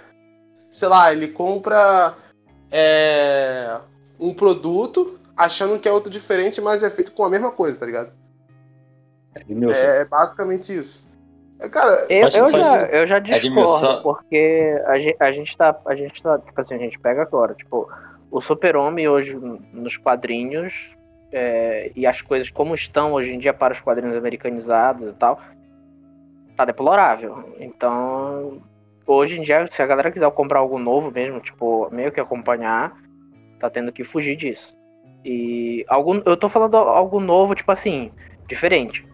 [0.69, 2.15] Sei lá, ele compra.
[2.71, 3.81] É,
[4.19, 7.85] um produto achando que é outro diferente, mas é feito com a mesma coisa, tá
[7.87, 8.18] ligado?
[9.77, 11.09] É, é basicamente isso.
[11.71, 15.77] Cara, eu, eu já, eu já discordo, porque a gente, a gente tá.
[15.85, 16.39] A gente tá.
[16.39, 17.89] Tipo assim, a gente pega agora, tipo,
[18.31, 19.37] o Super-Homem hoje
[19.73, 20.95] nos quadrinhos
[21.31, 25.39] é, e as coisas como estão hoje em dia para os quadrinhos americanizados e tal,
[26.55, 27.53] tá deplorável.
[27.59, 28.61] Então,
[29.05, 32.95] hoje em dia, se a galera quiser comprar algo novo mesmo, tipo, meio que acompanhar,
[33.59, 34.75] tá tendo que fugir disso.
[35.25, 38.11] E algo, eu tô falando algo novo, tipo assim,
[38.47, 39.05] diferente.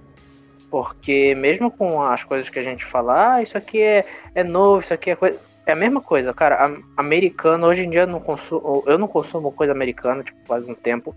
[0.75, 4.03] Porque mesmo com as coisas que a gente fala, ah, isso aqui é,
[4.35, 5.39] é novo, isso aqui é coisa.
[5.65, 6.69] É a mesma coisa, cara.
[6.97, 11.15] Americano, hoje em dia, não consumo, eu não consumo coisa americana, tipo, faz um tempo.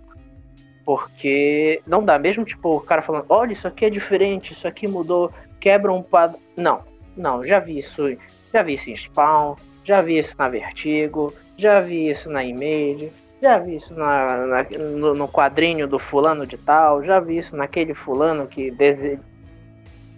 [0.84, 4.86] Porque não dá, mesmo tipo, o cara falando, olha, isso aqui é diferente, isso aqui
[4.86, 6.38] mudou, quebra um padrão.
[6.56, 6.84] Não,
[7.16, 8.16] não, já vi isso,
[8.54, 13.10] já vi isso em Spawn, já vi isso na Vertigo, já vi isso na Image,
[13.42, 17.56] já vi isso na, na no, no, quadrinho do fulano de tal, já vi isso
[17.56, 19.18] naquele fulano que dese,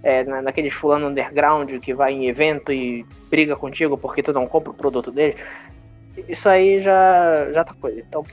[0.03, 4.47] é, na, naqueles fulano underground que vai em evento e briga contigo porque tu não
[4.47, 5.37] compra o produto dele,
[6.29, 8.01] isso aí já, já tá coisa.
[8.01, 8.25] Então,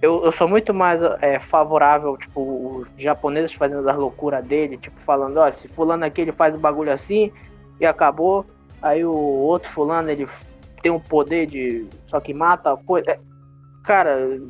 [0.00, 4.98] eu, eu sou muito mais é, favorável, tipo, os japoneses fazendo as loucuras dele, tipo,
[5.02, 7.30] falando, ó, se fulano aqui ele faz o bagulho assim
[7.78, 8.44] e acabou,
[8.80, 10.26] aí o outro fulano ele
[10.82, 11.86] tem um poder de.
[12.08, 13.12] só que mata coisa.
[13.12, 13.20] É,
[13.84, 14.40] cara,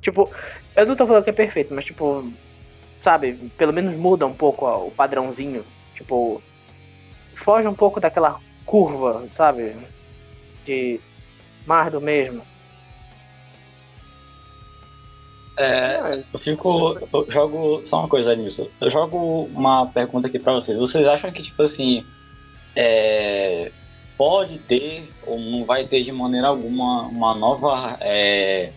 [0.00, 0.30] tipo,
[0.74, 2.24] eu não tô falando que é perfeito, mas tipo,
[3.02, 5.64] sabe, pelo menos muda um pouco o padrãozinho.
[5.94, 6.42] Tipo,
[7.34, 9.76] foge um pouco daquela curva, sabe?
[10.64, 11.00] De
[11.66, 12.42] mais do mesmo.
[15.56, 16.98] É, eu fico.
[17.12, 17.82] Eu jogo.
[17.84, 18.70] Só uma coisa nisso.
[18.80, 20.78] Eu jogo uma pergunta aqui pra vocês.
[20.78, 22.04] Vocês acham que, tipo assim.
[22.74, 23.70] É,
[24.16, 27.98] pode ter, ou não vai ter de maneira alguma, uma nova.
[28.00, 28.72] É,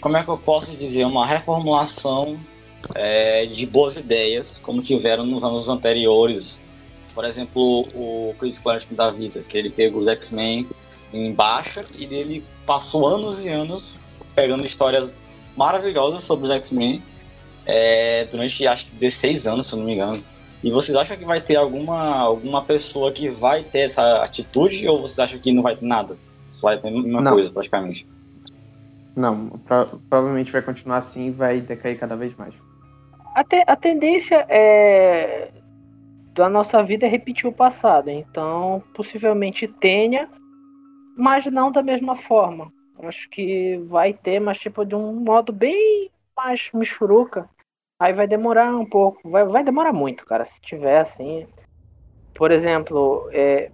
[0.00, 1.04] como é que eu posso dizer?
[1.04, 2.38] Uma reformulação
[2.94, 6.60] é, de boas ideias, como tiveram nos anos anteriores.
[7.14, 10.66] Por exemplo, o Chris Claremont da vida, que ele pegou os X-Men
[11.12, 13.92] em baixa e ele passou anos e anos
[14.34, 15.10] pegando histórias
[15.56, 17.02] maravilhosas sobre os X-Men
[17.66, 20.22] é, durante acho que 16 anos, se não me engano.
[20.62, 25.00] E vocês acham que vai ter alguma, alguma pessoa que vai ter essa atitude ou
[25.00, 26.16] vocês acham que não vai ter nada?
[26.52, 27.32] Só vai ter a mesma não.
[27.32, 28.06] coisa praticamente?
[29.16, 32.54] Não, pro, provavelmente vai continuar assim e vai decair cada vez mais
[33.40, 35.50] a, te, a tendência é
[36.34, 38.10] da nossa vida é repetir o passado.
[38.10, 40.28] Então, possivelmente tenha,
[41.16, 42.72] mas não da mesma forma.
[43.02, 47.48] Acho que vai ter, mas tipo de um modo bem mais michuruca.
[47.98, 51.46] Aí vai demorar um pouco, vai, vai demorar muito, cara, se tiver assim.
[52.34, 53.70] Por exemplo, é,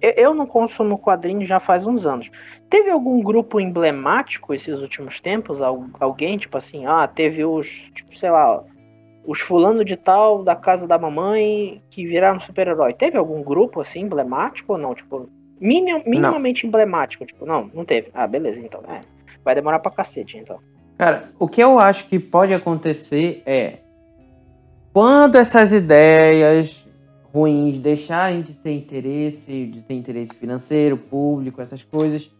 [0.00, 2.30] eu não consumo quadrinhos já faz uns anos.
[2.68, 5.58] Teve algum grupo emblemático esses últimos tempos?
[5.98, 8.62] Alguém, tipo assim, ah, teve os, tipo, sei lá,
[9.24, 12.94] os fulano de tal da casa da mamãe que viraram super-herói.
[12.94, 14.94] Teve algum grupo assim emblemático ou não?
[14.94, 15.28] Tipo,
[15.60, 16.68] minim, minimamente não.
[16.68, 17.24] emblemático?
[17.26, 18.08] Tipo, não, não teve.
[18.14, 18.82] Ah, beleza, então.
[18.88, 19.00] É,
[19.44, 20.58] vai demorar pra cacete, então.
[20.96, 23.78] Cara, o que eu acho que pode acontecer é
[24.92, 26.84] quando essas ideias
[27.32, 32.30] ruins deixarem de ser interesse, de ter interesse financeiro, público, essas coisas,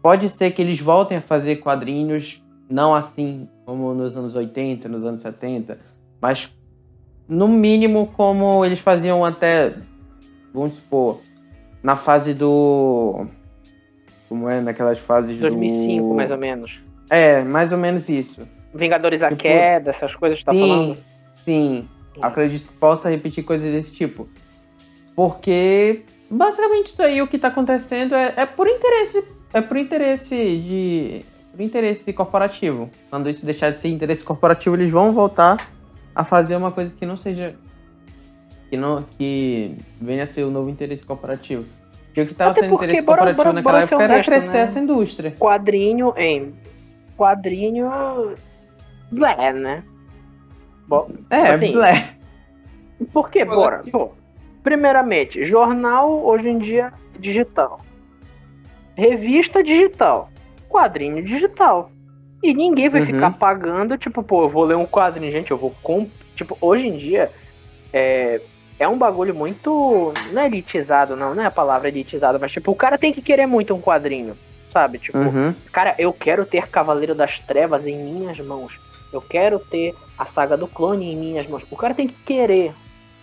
[0.00, 5.04] pode ser que eles voltem a fazer quadrinhos não assim como nos anos 80, nos
[5.04, 5.78] anos 70,
[6.22, 6.50] mas
[7.28, 9.74] no mínimo como eles faziam até,
[10.54, 11.20] vamos supor,
[11.82, 13.26] na fase do.
[14.28, 14.60] Como é?
[14.60, 16.14] Naquelas fases 2005, do...
[16.14, 16.80] mais ou menos.
[17.10, 18.46] É, mais ou menos isso.
[18.72, 20.98] Vingadores à Tipo, queda, essas coisas que tá sim, falando.
[21.44, 21.88] sim.
[22.22, 24.28] Acredito que possa repetir coisas desse tipo.
[25.14, 29.24] Porque basicamente isso aí o que tá acontecendo é, é por interesse.
[29.52, 31.24] É por interesse de.
[31.56, 32.90] Por interesse corporativo.
[33.08, 35.56] Quando isso deixar de ser interesse corporativo, eles vão voltar
[36.14, 37.54] a fazer uma coisa que não seja.
[38.68, 39.02] Que não.
[39.16, 41.64] Que venha a ser o novo interesse corporativo.
[42.06, 44.52] Porque o que tava Até sendo interesse bora- corporativo bora- naquela bora época era crescer
[44.58, 44.60] né?
[44.64, 45.30] essa indústria.
[45.38, 46.54] Quadrinho em.
[47.16, 47.88] Quadrinho.
[49.10, 49.82] Blé, né?
[50.86, 52.10] Bom, É, Assim, blé.
[53.12, 53.44] Por quê?
[53.44, 53.82] Bora.
[53.90, 54.10] Pô,
[54.62, 57.80] primeiramente, jornal hoje em dia digital.
[58.94, 60.30] Revista digital.
[60.76, 61.90] Quadrinho digital.
[62.42, 63.06] E ninguém vai Uhum.
[63.06, 66.08] ficar pagando, tipo, pô, eu vou ler um quadrinho, gente, eu vou comp...
[66.34, 67.30] Tipo, hoje em dia
[67.92, 68.42] é,
[68.78, 70.12] é um bagulho muito.
[70.32, 73.22] Não é elitizado, não, não é a palavra elitizado, mas tipo, o cara tem que
[73.22, 74.36] querer muito um quadrinho.
[74.70, 74.98] Sabe?
[74.98, 75.54] Tipo, Uhum.
[75.72, 78.78] Cara, eu quero ter Cavaleiro das Trevas em minhas mãos.
[79.10, 81.64] Eu quero ter a saga do clone em minhas mãos.
[81.70, 82.74] O cara tem que querer.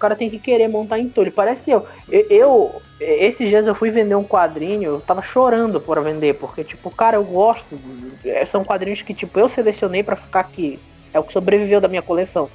[0.03, 1.31] Cara tem que querer montar em tudo.
[1.31, 1.87] Parece eu.
[2.09, 2.81] eu.
[2.99, 7.15] esses dias eu fui vender um quadrinho, eu tava chorando por vender, porque, tipo, cara,
[7.15, 7.79] eu gosto.
[8.25, 10.77] é, São quadrinhos que, tipo, eu selecionei pra ficar aqui.
[11.13, 12.49] É o que sobreviveu da minha coleção.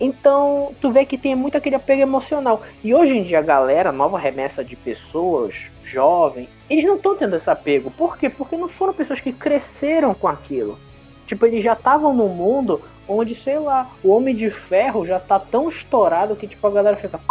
[0.00, 2.62] Então, tu vê que tem muito aquele apego emocional.
[2.82, 7.36] E hoje em dia, a galera, nova remessa de pessoas, jovem, eles não estão tendo
[7.36, 7.90] esse apego.
[7.90, 8.30] Por quê?
[8.30, 10.78] Porque não foram pessoas que cresceram com aquilo.
[11.26, 15.38] Tipo, eles já estavam num mundo onde, sei lá, o Homem de Ferro já tá
[15.38, 17.18] tão estourado que, tipo, a galera fica.
[17.18, 17.24] "P***,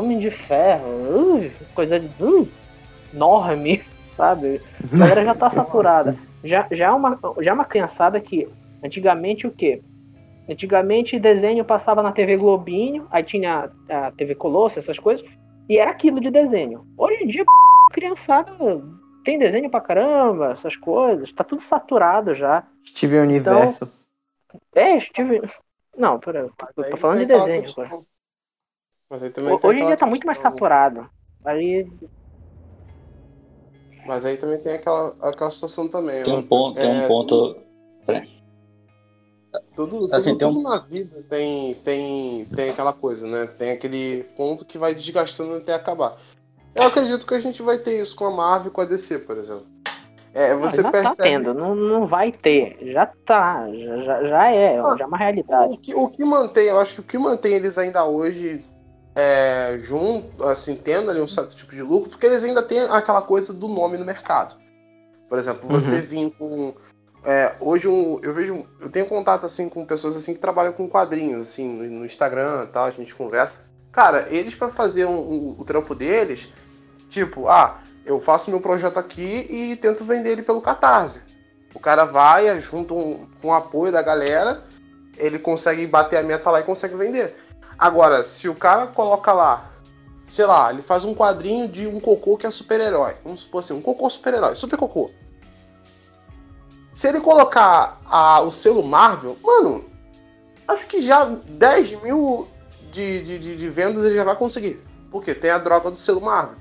[0.00, 2.08] Homem de Ferro, uh, coisa de.
[2.22, 2.48] Uh,
[3.12, 3.82] enorme,
[4.16, 4.60] sabe?
[4.92, 6.16] A galera já tá saturada.
[6.42, 8.48] Já, já, é uma, já é uma criançada que,
[8.82, 9.80] antigamente, o quê?
[10.48, 15.24] Antigamente, desenho passava na TV Globinho, aí tinha a TV Colosso, essas coisas,
[15.68, 16.84] e era aquilo de desenho.
[16.98, 17.44] Hoje em dia,
[17.92, 18.52] criançada
[19.24, 22.62] tem desenho pra caramba, essas coisas, tá tudo saturado já.
[22.84, 23.90] Steven Universo.
[24.74, 25.40] É, Steve.
[25.96, 28.04] Não, pera, eu tô falando de desenho agora.
[29.08, 31.08] Mas aí também tem Hoje em dia tá muito mais saturado.
[31.44, 31.86] Aí.
[34.06, 36.24] Mas aí também tem aquela, aquela situação também.
[36.24, 36.38] Tem ó.
[36.38, 37.56] um ponto, tem um É, ponto.
[39.76, 43.46] Tudo, tudo, Assim, tem um- tudo na vida tem, tem, tem aquela coisa, né?
[43.46, 46.16] Tem aquele ponto que vai desgastando até acabar.
[46.74, 49.20] Eu acredito que a gente vai ter isso com a Marvel e com a DC,
[49.20, 49.73] por exemplo.
[50.34, 51.16] É, você já percebe.
[51.16, 52.76] tá tendo, não, não vai ter.
[52.92, 53.66] Já tá,
[54.04, 54.96] já, já, é, Ah.
[54.98, 55.74] já é uma realidade.
[55.74, 58.64] O que, o que mantém, eu acho que o que mantém eles ainda hoje
[59.14, 63.22] é, junto, assim, tendo ali um certo tipo de lucro, porque eles ainda têm aquela
[63.22, 64.56] coisa do nome no mercado.
[65.28, 66.74] Por exemplo, você vir com.
[67.24, 68.66] é, hoje um, eu vejo.
[68.80, 72.64] Eu tenho contato assim com pessoas assim que trabalham com quadrinhos, assim, no, no Instagram
[72.64, 73.60] e tal, a gente conversa.
[73.92, 76.48] Cara, eles para fazer um- um- o trampo deles,
[77.08, 81.22] tipo, ah, eu faço meu projeto aqui e tento vender ele pelo Catarse.
[81.74, 84.62] O cara vai, junto um- com o apoio da galera,
[85.16, 87.34] ele consegue bater a meta lá e consegue vender.
[87.78, 89.70] Agora, se o cara coloca lá,
[90.26, 93.14] sei lá, ele faz um quadrinho de um cocô que é super-herói.
[93.24, 95.10] Vamos supor assim, um cocô super-herói, super cocô.
[96.92, 99.84] Se ele colocar a- o selo Marvel, mano,
[100.68, 102.46] acho que já 10 mil
[102.92, 104.80] de, de, de, de vendas ele já vai conseguir.
[105.10, 106.56] Porque tem a droga do selo Marvel.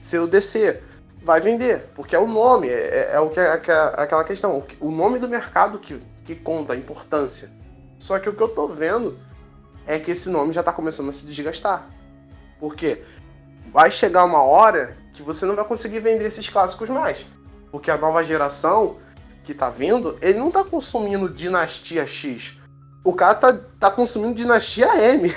[0.00, 0.82] Selo DC.
[1.22, 4.64] Vai vender, porque é o nome, é, é o que é, que é aquela questão.
[4.80, 7.50] o nome do mercado que, que conta, a importância.
[7.98, 9.18] Só que o que eu tô vendo
[9.86, 11.86] é que esse nome já tá começando a se desgastar.
[12.58, 13.02] Por quê?
[13.70, 17.26] Vai chegar uma hora que você não vai conseguir vender esses clássicos mais.
[17.70, 18.96] Porque a nova geração
[19.44, 22.58] que tá vindo, ele não tá consumindo Dinastia X.
[23.02, 25.30] O cara tá, tá consumindo Dinastia M.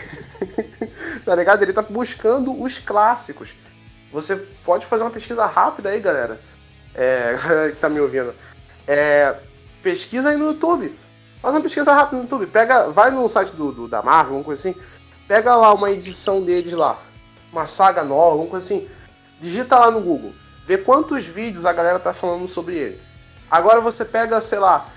[1.26, 1.64] tá ligado?
[1.64, 3.54] Ele tá buscando os clássicos.
[4.14, 6.40] Você pode fazer uma pesquisa rápida aí, galera.
[6.96, 7.36] É,
[7.74, 8.34] que tá me ouvindo.
[8.88, 9.36] É,
[9.82, 10.98] pesquisa aí no YouTube.
[11.42, 12.46] Faz uma pesquisa rápida no YouTube.
[12.48, 14.80] Pega, vai no site do, do- da Marvel, alguma coisa assim.
[15.28, 16.98] Pega lá uma edição deles lá.
[17.52, 18.88] Uma saga nova, alguma coisa assim.
[19.42, 20.34] Digita lá no Google.
[20.66, 23.02] Vê quantos vídeos a galera tá falando sobre ele.
[23.52, 24.90] Agora você pega, sei lá,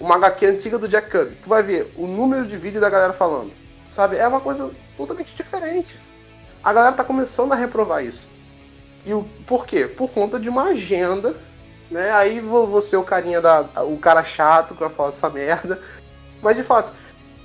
[0.00, 1.36] uma HQ antiga do Jack Kirby.
[1.36, 3.52] Tu vai ver o número de vídeos da galera falando.
[3.90, 4.16] Sabe?
[4.16, 6.00] É uma coisa totalmente diferente.
[6.64, 8.30] A galera tá começando a reprovar isso.
[9.04, 9.86] E o por quê?
[9.86, 11.34] Por conta de uma agenda,
[11.90, 12.10] né?
[12.12, 13.62] Aí vou ser o carinha da.
[13.84, 15.80] o cara chato que vai falar dessa merda.
[16.40, 16.92] Mas de fato,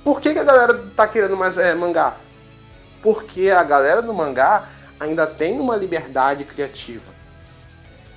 [0.04, 2.16] por que, que a galera tá querendo mais é, mangá?
[3.02, 7.18] Porque a galera do mangá ainda tem uma liberdade criativa.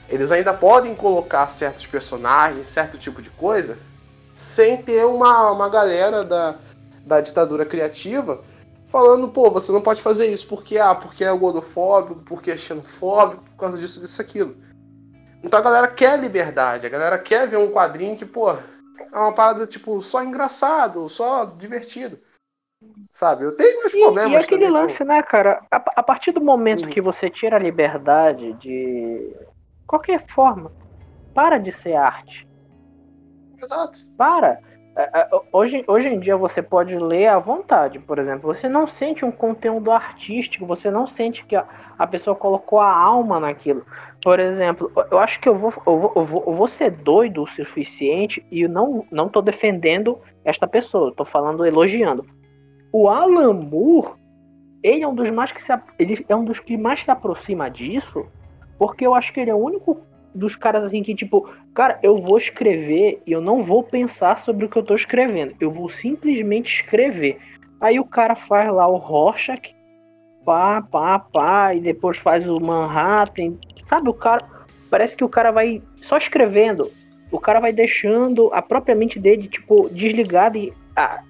[0.10, 3.78] Eles ainda podem colocar certos personagens, certo tipo de coisa,
[4.34, 6.56] sem ter uma, uma galera da,
[7.06, 8.42] da ditadura criativa
[8.92, 13.44] falando, pô, você não pode fazer isso porque, ah, porque é gordofóbico, porque é xenofóbico,
[13.44, 14.56] por causa disso, disso, aquilo.
[15.42, 19.34] Então a galera quer liberdade, a galera quer ver um quadrinho que, pô, é uma
[19.34, 22.20] parada, tipo, só engraçado, só divertido.
[23.12, 23.46] Sabe?
[23.46, 24.32] Eu tenho meus e, problemas.
[24.32, 25.62] E aquele lance, né, cara?
[25.72, 29.36] A, a, partir do momento que você tira a liberdade de
[29.88, 30.72] qualquer forma,
[31.34, 32.48] para de ser arte.
[33.62, 34.00] Exato.
[34.18, 34.60] Para.
[34.96, 38.54] É, é, hoje, hoje em dia você pode ler à vontade, por exemplo.
[38.54, 41.66] Você não sente um conteúdo artístico, você não sente que a,
[41.98, 43.86] a pessoa colocou a alma naquilo.
[44.22, 47.42] Por exemplo, eu acho que eu vou, eu vou, eu vou, eu vou ser doido
[47.42, 52.26] o suficiente e eu não, não defendendo esta pessoa, tô falando, elogiando.
[52.92, 54.14] O Alan Moore,
[54.84, 57.70] ele é um dos mais que se, ele é um dos que mais se aproxima
[57.70, 58.26] disso,
[58.78, 60.02] porque eu acho que ele é o único
[60.34, 64.66] dos caras assim que tipo, cara, eu vou escrever e eu não vou pensar sobre
[64.66, 67.40] o que eu tô escrevendo, eu vou simplesmente escrever.
[67.80, 69.76] Aí o cara faz lá o Rorschach,
[70.46, 73.56] pá, pá, pá, e depois faz o Manhattan,
[73.88, 74.10] sabe?
[74.10, 74.46] O cara
[74.90, 76.92] parece que o cara vai só escrevendo,
[77.32, 81.24] o cara vai deixando a própria mente dele tipo desligada e ah,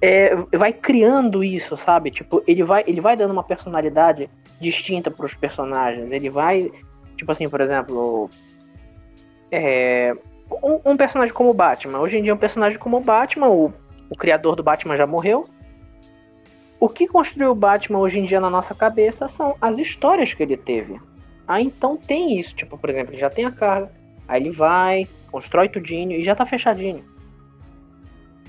[0.00, 2.10] é, vai criando isso, sabe?
[2.10, 4.30] Tipo, ele vai, ele vai dando uma personalidade
[4.60, 6.10] distinta para os personagens.
[6.10, 6.70] Ele vai,
[7.18, 8.30] tipo assim, por exemplo,
[9.50, 10.16] é,
[10.62, 11.98] um, um, personagem como o Batman.
[11.98, 13.72] Hoje em dia, um personagem como o Batman, o,
[14.08, 15.46] o criador do Batman já morreu.
[16.80, 20.42] O que construiu o Batman hoje em dia na nossa cabeça são as histórias que
[20.42, 21.00] ele teve.
[21.46, 22.54] Ah, então tem isso.
[22.54, 23.90] Tipo, por exemplo, ele já tem a carga.
[24.28, 27.04] Aí ele vai, constrói tudinho e já tá fechadinho.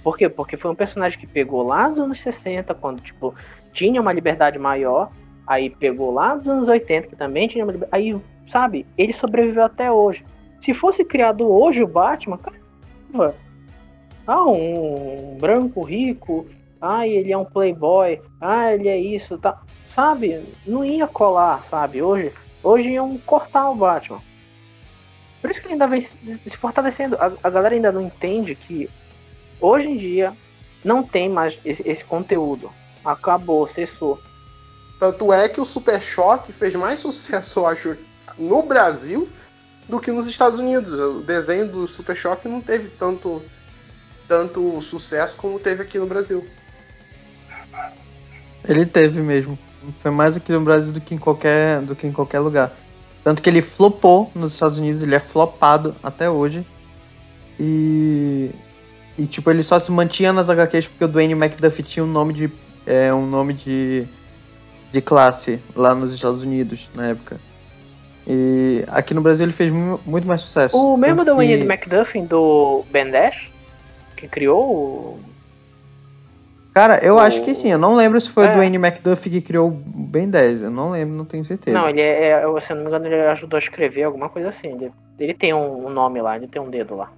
[0.03, 0.30] Por quê?
[0.30, 3.34] Porque foi um personagem que pegou lá nos anos 60, quando, tipo,
[3.74, 5.11] tinha uma liberdade maior.
[5.50, 7.74] Aí pegou lá nos anos 80, que também tinha uma.
[7.91, 8.16] Aí,
[8.47, 10.24] sabe, ele sobreviveu até hoje.
[10.62, 13.36] Se fosse criado hoje o Batman, caramba.
[14.26, 16.45] Ah, um branco rico.
[16.80, 18.22] Ah, ele é um playboy.
[18.39, 19.62] Ah, ele é isso, tá.
[19.89, 20.45] Sabe?
[20.66, 22.02] Não ia colar, sabe?
[22.02, 22.32] Hoje,
[22.64, 24.22] hoje iam cortar o Batman.
[25.41, 27.18] Por isso que ele ainda vem se fortalecendo.
[27.18, 28.89] A, a galera ainda não entende que
[29.62, 30.34] Hoje em dia,
[30.86, 32.72] não tem mais esse, esse conteúdo.
[33.04, 34.20] Acabou, cessou.
[35.00, 37.97] Tanto é que o Super Choque fez mais sucesso, eu acho,
[38.38, 39.30] no Brasil
[39.88, 40.93] do que nos Estados Unidos.
[40.93, 43.41] O desenho do Super Choque não teve tanto,
[44.28, 46.45] tanto sucesso como teve aqui no Brasil.
[48.68, 49.58] Ele teve mesmo.
[50.00, 52.76] Foi mais aqui no Brasil do que em qualquer, do que em qualquer lugar.
[53.24, 56.66] Tanto que ele flopou nos Estados Unidos, ele é flopado até hoje.
[57.60, 58.52] E
[59.20, 62.34] e, tipo, ele só se mantinha nas HQs porque o Dwayne McDuffie tinha um nome
[62.34, 62.50] de.
[62.86, 64.08] É, um nome de.
[64.92, 67.40] De classe lá nos Estados Unidos na época.
[68.28, 70.78] E aqui no Brasil ele fez muito mais sucesso.
[70.78, 71.64] O mesmo Dwayne que...
[71.64, 73.36] McDuffie do Ben 10?
[74.16, 75.20] Que criou o.
[76.74, 77.20] Cara, eu o...
[77.20, 77.70] acho que sim.
[77.70, 78.52] Eu não lembro se foi é.
[78.52, 80.62] o Dwayne McDuffie que criou o Ben 10.
[80.62, 81.76] Eu não lembro, não tenho certeza.
[81.76, 84.50] Não, ele é, é se eu não me engano, ele ajudou a escrever alguma coisa
[84.50, 84.74] assim.
[84.74, 87.12] Ele, ele tem um nome lá, ele tem um dedo lá.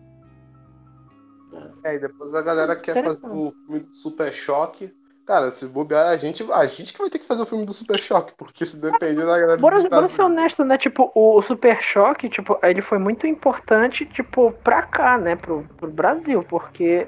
[1.84, 4.94] É, e depois a galera quer fazer o filme do Super Choque.
[5.32, 7.72] Cara, se bobear, a gente, a gente que vai ter que fazer o filme do
[7.72, 9.56] Super Choque, porque se depender da galera.
[9.56, 10.78] Bora, bora ser honesto, né?
[10.78, 15.38] Tipo, o Super Choque, tipo, ele foi muito importante, tipo, pra cá, né?
[15.38, 17.08] Pro, pro Brasil, porque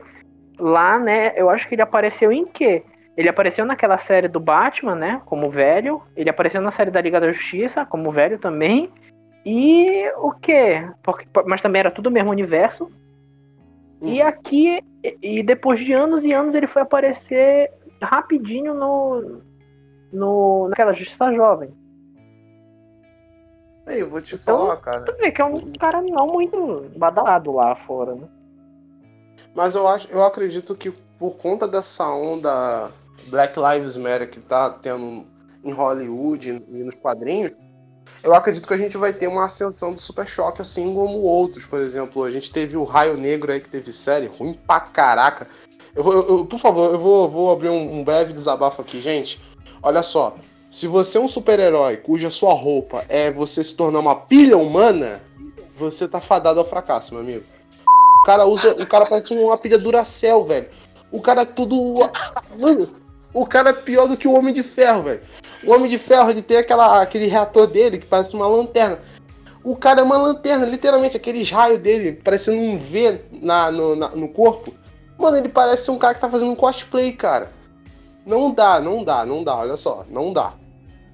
[0.58, 2.86] lá, né, eu acho que ele apareceu em quê?
[3.18, 5.22] Ele apareceu naquela série do Batman, né?
[5.26, 6.02] Como velho.
[6.16, 8.90] Ele apareceu na série da Liga da Justiça, como velho também.
[9.46, 10.90] E o quê?
[11.04, 12.90] Porque, mas também era tudo o mesmo universo.
[14.02, 14.28] E uhum.
[14.28, 14.82] aqui,
[15.22, 17.70] e depois de anos e anos, ele foi aparecer
[18.04, 19.42] rapidinho no,
[20.12, 21.74] no naquela Justiça Jovem.
[23.86, 25.02] Aí, eu vou te então, falar, cara.
[25.04, 28.28] Tu vê que é um cara não muito badalado lá fora, né?
[29.54, 32.90] Mas eu acho, eu acredito que por conta dessa onda
[33.28, 35.26] Black Lives Matter que tá tendo
[35.64, 37.52] em Hollywood e nos quadrinhos,
[38.24, 41.66] eu acredito que a gente vai ter uma ascensão do Super Choque, assim como outros,
[41.66, 42.24] por exemplo.
[42.24, 45.48] A gente teve o Raio Negro aí, que teve série, ruim pra caraca.
[45.96, 49.40] Eu vou, eu, por favor, eu vou, vou abrir um, um breve desabafo aqui, gente.
[49.82, 50.36] Olha só,
[50.70, 55.22] se você é um super-herói cuja sua roupa é você se tornar uma pilha humana,
[55.78, 57.46] você tá fadado ao fracasso, meu amigo.
[58.22, 58.82] O cara usa.
[58.82, 60.68] O cara parece uma pilha Duracell, velho.
[61.12, 62.10] O cara é tudo.
[62.58, 62.88] Mano,
[63.34, 65.22] o cara é pior do que o Homem de Ferro, velho.
[65.64, 69.00] O Homem de Ferro, ele tem aquela, aquele reator dele que parece uma lanterna.
[69.64, 74.10] O cara é uma lanterna, literalmente, aqueles raios dele parecendo um V na, no, na,
[74.10, 74.74] no corpo.
[75.24, 77.52] Mano, ele parece um cara que tá fazendo um cosplay, cara.
[78.26, 80.54] Não dá, não dá, não dá, olha só, não dá.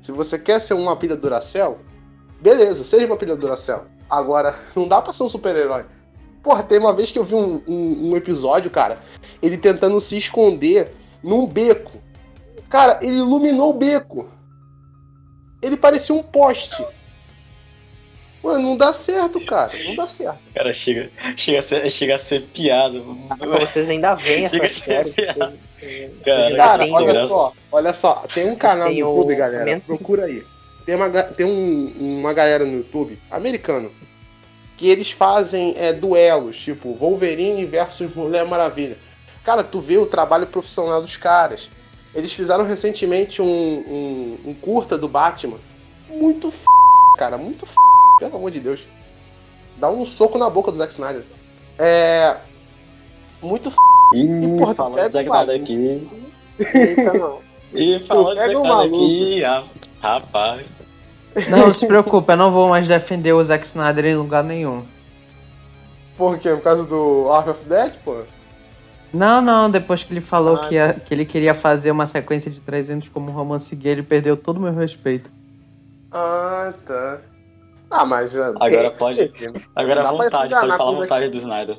[0.01, 1.79] Se você quer ser uma pilha Duracell,
[2.41, 3.85] beleza, seja uma pilha Duracell.
[4.09, 5.85] Agora, não dá pra ser um super-herói.
[6.43, 8.97] Porra, tem uma vez que eu vi um, um, um episódio, cara,
[9.41, 10.91] ele tentando se esconder
[11.23, 11.99] num beco
[12.69, 14.29] Cara, ele iluminou o beco.
[15.61, 16.85] Ele parecia um poste.
[18.43, 19.71] Mano, não dá certo, cara.
[19.85, 20.39] Não dá certo.
[20.55, 23.01] Cara, chega, chega, a, ser, chega a ser piada.
[23.59, 25.11] Vocês ainda veem essa série.
[25.11, 28.25] Cara, Cara, olha só, olha só.
[28.33, 29.65] Tem um canal Tem no o YouTube, galera.
[29.65, 30.43] Men- Procura aí.
[30.85, 33.91] Tem, uma, tem um- uma galera no YouTube, americano,
[34.77, 38.97] que eles fazem é, duelos, tipo Wolverine versus Mulher Maravilha.
[39.43, 41.69] Cara, tu vê o trabalho profissional dos caras.
[42.15, 45.59] Eles fizeram recentemente um, um, um curta do Batman.
[46.09, 46.63] Muito f...
[47.17, 47.75] cara, muito f...
[48.19, 48.87] Pelo amor de Deus.
[49.77, 51.23] Dá um soco na boca do Zack Snyder.
[51.77, 52.37] É.
[53.41, 53.77] Muito f...
[54.15, 56.09] Ih, porra, tu falando de Zack Snyder aqui.
[56.59, 57.39] Eita, não.
[57.73, 58.95] Ih, falando pega Zack o Snyder maluco.
[59.05, 59.43] aqui.
[59.45, 59.63] ah,
[60.01, 60.67] Rapaz.
[61.49, 64.83] Não, não se preocupe, eu não vou mais defender o Zack Snyder em lugar nenhum.
[66.17, 66.49] Por quê?
[66.49, 68.23] Por causa do Ark of Dead, pô?
[69.13, 72.51] Não, não, depois que ele falou Ah, que, ia- que ele queria fazer uma sequência
[72.51, 75.31] de 300 como romance gay, ele perdeu todo o meu respeito.
[76.11, 77.19] Ah, tá.
[77.91, 78.31] Ah, mas.
[78.31, 79.29] já- Agora pode.
[79.75, 81.77] Agora à pra vontade, pode falar à o vontade do Snyder.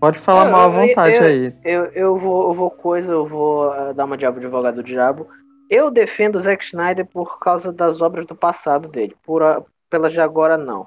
[0.00, 1.54] Pode falar Eu- mal à vontade eu- aí.
[1.64, 4.82] Eu, eu, vou, eu vou coisa, eu vou ah, dar uma diabo de advogado do
[4.82, 5.28] diabo.
[5.70, 9.16] Eu defendo o Zack Snyder por causa das obras do passado dele.
[9.24, 10.86] Por, a- pelas de agora, não.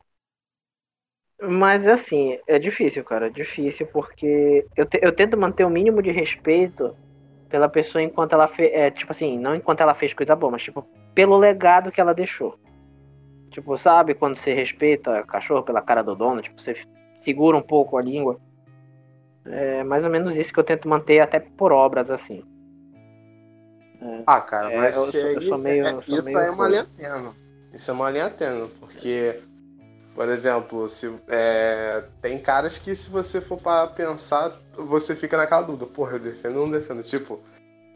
[1.42, 3.28] Mas assim, é difícil, cara.
[3.28, 6.96] É difícil porque eu, te- eu tento manter o mínimo de respeito
[7.50, 8.72] pela pessoa enquanto ela fez.
[8.74, 10.86] É, tipo assim, não enquanto ela fez coisa boa, mas tipo,
[11.16, 12.58] pelo legado que ela deixou.
[13.52, 16.42] Tipo, sabe quando você respeita cachorro pela cara do dono?
[16.42, 16.76] Tipo, você
[17.24, 18.40] segura um pouco a língua.
[19.46, 22.44] É mais ou menos isso que eu tento manter até por obras assim.
[24.26, 26.52] Ah, cara, É, mas eu sou- eu sou meio- é- sou isso meio aí é
[26.52, 27.32] uma linha tênue.
[27.74, 29.40] Isso é uma linha tênue, porque,
[30.16, 35.62] por exemplo, se, é, tem caras que se você for para pensar, você fica naquela
[35.62, 37.04] dúvida, porra, eu defendo ou não defendo?
[37.04, 37.40] Tipo,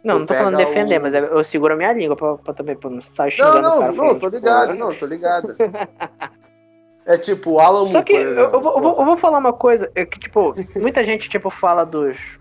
[0.06, 2.76] Não, não tô falando defender, o- mas eu seguro a minha língua pra, pra também
[2.76, 3.88] pra não sair não, xingando o não, cara.
[3.92, 4.76] não, falando, tô tipo, ligado, "Ah".
[4.76, 5.56] não, tô ligado.
[7.08, 9.54] É tipo o Alan Só que eu, eu vou, eu vou- eu vou falar uma
[9.54, 12.40] coisa, é que, tipo, muita gente, tipo, fala dos.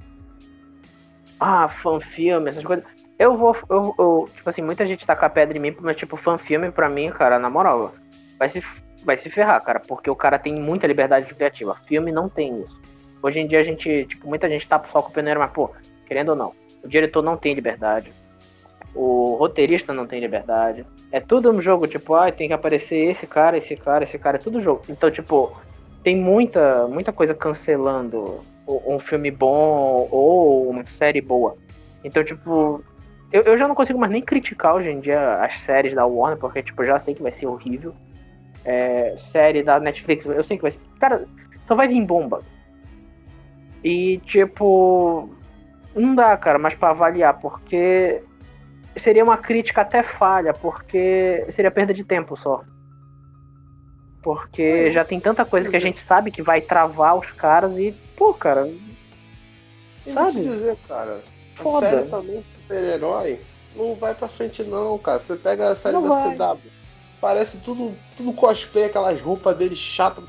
[1.39, 2.83] Ah, fanfilme, essas coisas.
[3.19, 3.55] Eu vou.
[3.69, 6.89] Eu, eu- tipo assim, muita gente taca a pedra em mim, mas, tipo, fanfilme pra
[6.89, 7.93] mim, cara, na moral,
[8.39, 8.63] vai se,
[9.05, 11.77] vai se ferrar, cara, porque o cara tem muita liberdade criativa.
[11.87, 12.81] Filme não tem isso.
[13.23, 15.71] Hoje em dia a gente, tipo, muita gente tá só com o pioneiro, mas, pô,
[16.07, 16.53] querendo ou não,
[16.85, 18.13] o diretor não tem liberdade.
[18.95, 20.87] O roteirista não tem liberdade.
[21.11, 24.37] É tudo um jogo, tipo, ah, tem que aparecer esse cara, esse cara, esse cara,
[24.37, 24.83] é tudo jogo.
[24.89, 25.53] Então, tipo,
[26.03, 31.57] tem muita, muita coisa cancelando um filme bom ou uma série boa.
[32.05, 32.85] Então, tipo,
[33.33, 36.39] eu, eu já não consigo mais nem criticar hoje em dia as séries da Warner,
[36.39, 37.95] porque, tipo, já sei que vai ser horrível.
[38.65, 40.81] É, série da Netflix, eu sei que vai ser.
[41.01, 41.27] Cara,
[41.65, 42.43] só vai vir bomba.
[43.83, 45.29] E, tipo,
[45.95, 48.23] não dá, cara, mais pra avaliar, porque
[48.97, 52.63] seria uma crítica até falha, porque seria perda de tempo só.
[54.23, 57.93] Porque já tem tanta coisa que a gente sabe que vai travar os caras e,
[58.17, 58.67] pô, cara,
[60.07, 60.43] E vou te sabe?
[60.43, 61.23] dizer, cara,
[61.57, 61.87] Foda.
[61.87, 63.41] série também super-herói
[63.77, 65.19] não vai pra frente não, cara.
[65.19, 66.37] Você pega a série Não da vai.
[66.37, 66.71] CW,
[67.21, 70.23] parece tudo, tudo cosplay, aquelas roupas dele chato,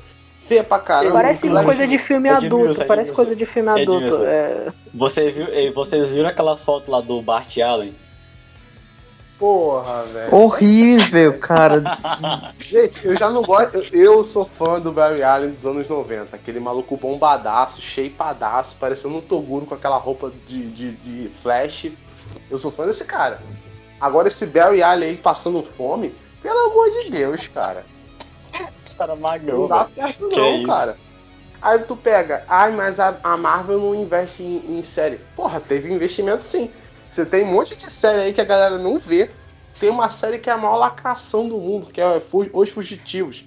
[0.46, 1.14] feia pra caramba.
[1.14, 3.14] parece coisa de filme Edmilson, adulto, parece Edmilson.
[3.14, 4.04] coisa de filme adulto.
[4.04, 4.24] Edmilson.
[4.24, 7.94] É, Você viu, vocês viram aquela foto lá do Bart Allen?
[9.38, 10.34] Porra, velho.
[10.34, 11.82] Horrível, cara.
[12.58, 13.76] Gente, eu já não gosto.
[13.92, 16.34] eu- Eu sou fã do Barry Allen dos anos 90.
[16.36, 21.92] Aquele maluco bombadaço, shapeadaço, parecendo um Toguro com aquela roupa de, de, de flash.
[22.50, 23.40] Eu sou fã desse cara.
[24.00, 27.84] Agora esse Barry Allen aí passando fome, pelo amor de Deus, cara.
[28.96, 29.94] Cara Não magrão, dá velho.
[29.94, 30.66] certo Que não, isso?
[30.66, 30.98] cara.
[31.62, 35.18] Aí tu pega, ai, mas a, a Marvel não investe em, em série.
[35.34, 36.70] Porra, teve investimento sim.
[37.08, 39.30] Você tem um monte de série aí que a galera não vê.
[39.80, 42.20] Tem uma série que é a maior lacração do mundo, que é
[42.52, 43.46] Os Fugitivos.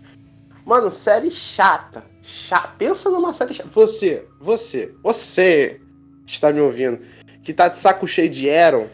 [0.66, 2.04] Mano, série chata.
[2.22, 2.70] chata.
[2.78, 3.70] Pensa numa série chata.
[3.74, 5.82] Você, você, você
[6.26, 7.00] que está me ouvindo,
[7.42, 8.88] que tá de saco cheio de Aaron,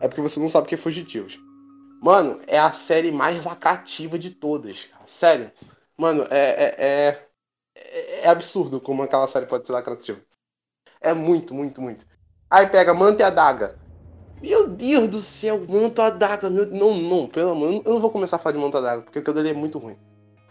[0.00, 1.38] é porque você não sabe o que é Fugitivos.
[2.02, 5.04] Mano, é a série mais lacrativa de todas, cara.
[5.06, 5.52] Sério.
[5.98, 10.20] Mano, é, é, é, é absurdo como aquela série pode ser lacrativa.
[11.00, 12.06] É muito, muito, muito.
[12.50, 13.78] Aí pega Manta e a Daga.
[14.40, 16.50] Meu Deus do céu, Manta a Daga.
[16.50, 16.66] Meu...
[16.66, 17.82] Não, não, pelo amor.
[17.84, 19.78] Eu não vou começar a falar de Manta a Daga, porque aquilo dele é muito
[19.78, 19.96] ruim.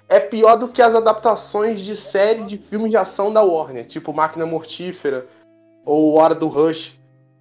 [0.10, 4.14] É pior do que as adaptações de série de filmes de ação da Warner, tipo
[4.14, 5.26] Máquina Mortífera
[5.86, 7.00] ou Hora do Rush.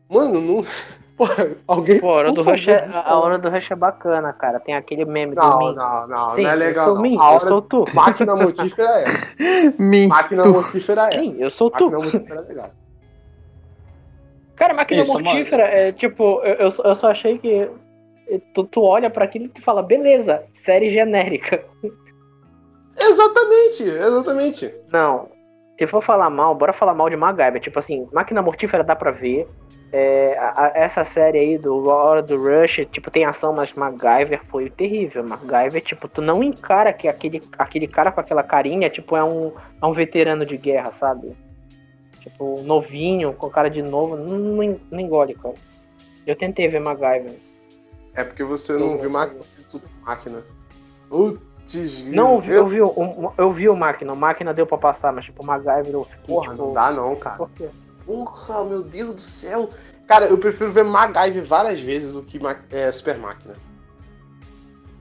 [0.09, 0.65] Mano, não.
[1.21, 2.01] Porra, alguém.
[2.01, 4.59] pô, a hora do Rush é, a hora do Rush é bacana, cara.
[4.59, 5.75] Tem aquele meme do Não, mim.
[5.75, 6.85] não, não, Sim, não é eu legal.
[6.87, 7.03] sou não.
[7.03, 7.85] mim, A eu sou tu.
[7.93, 9.05] Máquina Mortífera é.
[9.79, 10.09] Minto.
[10.09, 11.13] Máquina Mortífera é.
[11.13, 11.91] Sim, eu sou tu.
[11.91, 12.71] Máquina Mortífera é legal.
[14.57, 15.75] Cara, máquina Isso, mortífera, mano.
[15.77, 17.71] é tipo, eu, eu só achei que
[18.55, 21.63] tu, tu olha para aquilo e tu fala, beleza, série genérica.
[22.99, 24.75] Exatamente, exatamente.
[24.93, 25.29] Não,
[25.79, 27.61] se for falar mal, bora falar mal de MacGyver.
[27.61, 29.47] Tipo assim, Máquina Mortífera dá pra ver.
[29.93, 34.41] É, a, a, essa série aí do Hora do Rush, tipo, tem ação, mas MacGyver
[34.49, 35.25] foi terrível.
[35.27, 39.53] MacGyver, tipo, tu não encara que aquele, aquele cara com aquela carinha, tipo, é um,
[39.83, 41.37] é um veterano de guerra, sabe?
[42.21, 45.55] Tipo, novinho, com cara de novo, não, não, não engole, cara.
[46.27, 47.35] Eu tentei ver MacGyver.
[48.15, 49.41] É porque você não viu Máquina.
[50.03, 50.45] Máquina.
[51.09, 54.13] Putz, não, eu vi, eu, vi, eu, eu vi o Máquina.
[54.13, 56.67] O Máquina deu pra passar, mas tipo, o MacGyver eu fiquei, Porra, tipo...
[56.67, 57.37] não dá não, cara.
[57.37, 57.69] Por quê?
[58.05, 59.71] Porra, meu Deus do céu.
[60.07, 62.41] Cara, eu prefiro ver MacGyver várias vezes do que
[62.71, 63.55] é, Super Máquina.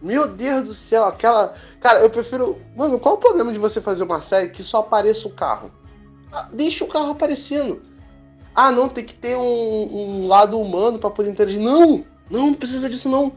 [0.01, 1.53] Meu Deus do céu, aquela.
[1.79, 2.57] Cara, eu prefiro.
[2.75, 5.71] Mano, qual o problema de você fazer uma série que só apareça o carro?
[6.31, 7.81] Ah, deixa o carro aparecendo.
[8.55, 11.59] Ah, não, tem que ter um, um lado humano para poder interagir.
[11.59, 12.05] Não!
[12.29, 13.33] Não precisa disso, não.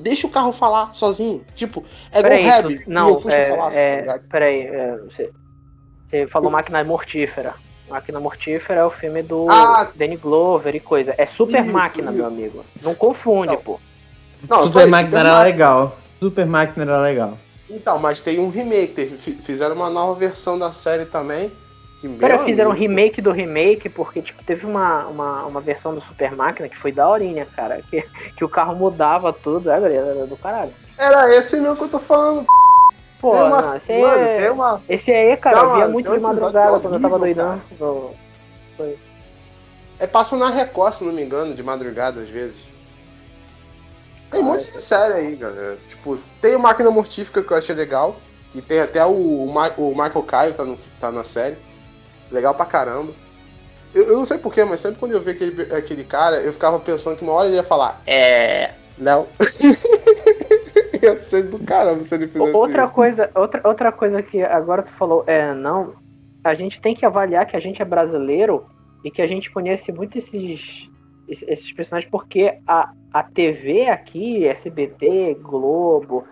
[0.00, 1.44] Deixa o carro falar sozinho.
[1.54, 2.82] Tipo, é igual.
[2.86, 4.66] Não, é, falar, é, tá peraí.
[4.66, 5.30] É, você,
[6.08, 7.54] você falou máquina mortífera.
[7.88, 11.14] Máquina Mortífera é o filme do ah, Danny Glover e coisa.
[11.16, 12.64] É super máquina, meu amigo.
[12.82, 13.62] Não confunde, não.
[13.62, 13.80] pô.
[14.48, 15.96] Não, super máquina era legal.
[16.20, 17.38] Super máquina era legal.
[17.70, 19.06] Então, mas tem um remake.
[19.42, 21.50] Fizeram uma nova versão da série também.
[22.20, 26.34] Pera, fizeram um remake do remake, porque tipo, teve uma, uma, uma versão do Super
[26.36, 27.82] Máquina que foi da horinha, cara.
[27.90, 28.04] Que,
[28.36, 30.72] que o carro mudava tudo, é, era do caralho.
[30.96, 32.46] Era esse mesmo que eu tô falando.
[33.20, 34.82] Pô, uma, não, esse, mano, aí é, uma...
[34.88, 37.60] esse aí, cara, não, eu via muito de madrugada quando eu tava doidão.
[38.76, 38.96] Foi.
[39.98, 42.72] É, passa na Record, se não me engano, de madrugada às vezes.
[44.30, 45.78] Tem um monte de série aí, galera.
[45.86, 48.16] Tipo, tem o Máquina Mortífica que eu achei legal.
[48.50, 51.56] Que tem até o, o, o Michael Caio tá, no, tá na série.
[52.30, 53.12] Legal pra caramba.
[53.94, 56.78] Eu, eu não sei porquê, mas sempre quando eu vi aquele, aquele cara, eu ficava
[56.78, 58.74] pensando que uma hora ele ia falar, é.
[58.98, 59.26] Não.
[61.02, 62.92] ia ser do caramba se ele fizesse outra isso.
[62.92, 65.94] Coisa, outra, outra coisa que agora tu falou, é, não.
[66.42, 68.66] A gente tem que avaliar que a gente é brasileiro
[69.04, 70.88] e que a gente conhece muito esses,
[71.28, 76.24] esses personagens porque a, a TV aqui, SBT, Globo,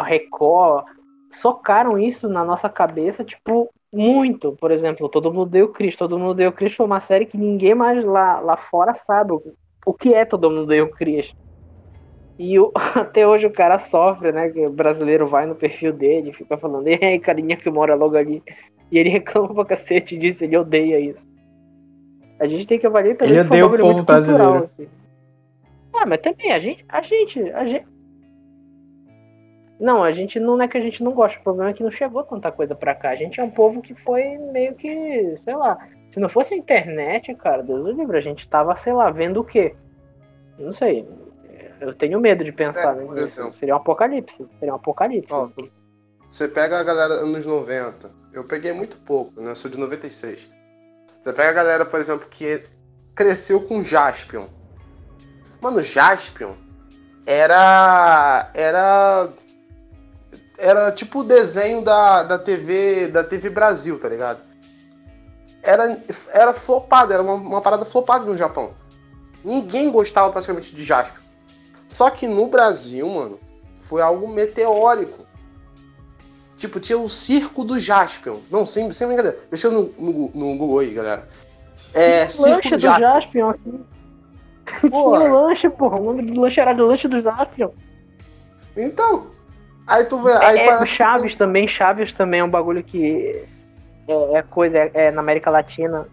[0.00, 0.86] Record,
[1.30, 6.00] socaram isso na nossa cabeça, tipo, muito, por exemplo, Todo Mundo Deu Cristo.
[6.00, 9.42] Todo Mundo Deu Cristo foi uma série que ninguém mais lá, lá fora sabe o,
[9.86, 11.43] o que é Todo Mundo Deu Cristo.
[12.38, 14.50] E o, até hoje o cara sofre, né?
[14.50, 18.16] Que o brasileiro vai no perfil dele fica falando, e aí, carinha que mora logo
[18.16, 18.42] ali.
[18.90, 21.26] E ele reclama pra cacete disso, ele odeia isso.
[22.38, 24.44] A gente tem que avaliar também ele odeia o povo brasileiro.
[24.44, 24.88] Cultural, assim.
[25.94, 27.86] Ah, mas também, a gente, a gente, a gente,
[29.78, 31.90] não, a gente não é que a gente não gosta, o problema é que não
[31.90, 33.10] chegou tanta coisa pra cá.
[33.10, 35.78] A gente é um povo que foi meio que, sei lá,
[36.10, 39.40] se não fosse a internet, cara, Deus do livro, a gente tava, sei lá, vendo
[39.40, 39.74] o quê?
[40.58, 41.06] Não sei.
[41.84, 43.52] Eu tenho medo de pensar é, nisso.
[43.52, 44.46] Seria um apocalipse.
[44.58, 45.30] Seria um apocalipse.
[45.30, 45.50] Ó,
[46.28, 48.10] você pega a galera anos 90.
[48.32, 49.50] Eu peguei muito pouco, né?
[49.50, 50.50] Eu sou de 96.
[51.20, 52.64] Você pega a galera, por exemplo, que
[53.14, 54.46] cresceu com Jaspion.
[55.60, 56.54] Mano, Jaspion
[57.26, 58.50] era.
[58.54, 59.28] Era
[60.56, 64.40] era tipo o desenho da, da TV da TV Brasil, tá ligado?
[65.62, 65.98] Era,
[66.32, 68.72] era flopado, era uma, uma parada flopada no Japão.
[69.44, 71.23] Ninguém gostava praticamente de Jasper.
[71.88, 73.38] Só que no Brasil, mano,
[73.76, 75.24] foi algo meteórico.
[76.56, 78.38] Tipo, tinha o circo do Jaspion.
[78.50, 79.38] Não, sem, sem brincadeira.
[79.50, 81.28] Deixa no, no, no Google aí, galera.
[81.92, 83.80] É, lanche do Jaspion, Jaspion aqui.
[84.80, 86.00] Tinha lanche, porra.
[86.00, 87.70] O nome do lanche era do lanche do Jaspion.
[88.76, 89.34] Então,
[89.86, 90.32] Aí tu vê.
[90.32, 90.94] Aí é, parece...
[90.94, 93.44] Chaves também, Chaves também é um bagulho que
[94.08, 96.06] é, é coisa, é, é, na América Latina,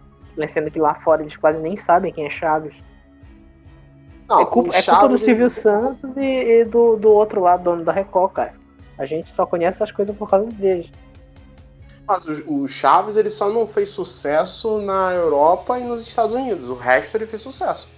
[0.48, 2.74] sendo que lá fora eles quase nem sabem quem é Chaves.
[4.28, 7.84] Não, é culpa, é culpa do Silvio Santos e, e, do, do outro lado, dono
[7.84, 8.54] da Record, cara.
[8.98, 10.88] A gente só conhece essas coisas por causa deles.
[12.06, 16.68] Mas o, o Chaves ele só não fez sucesso na Europa e nos Estados Unidos.
[16.68, 17.88] O resto ele fez sucesso.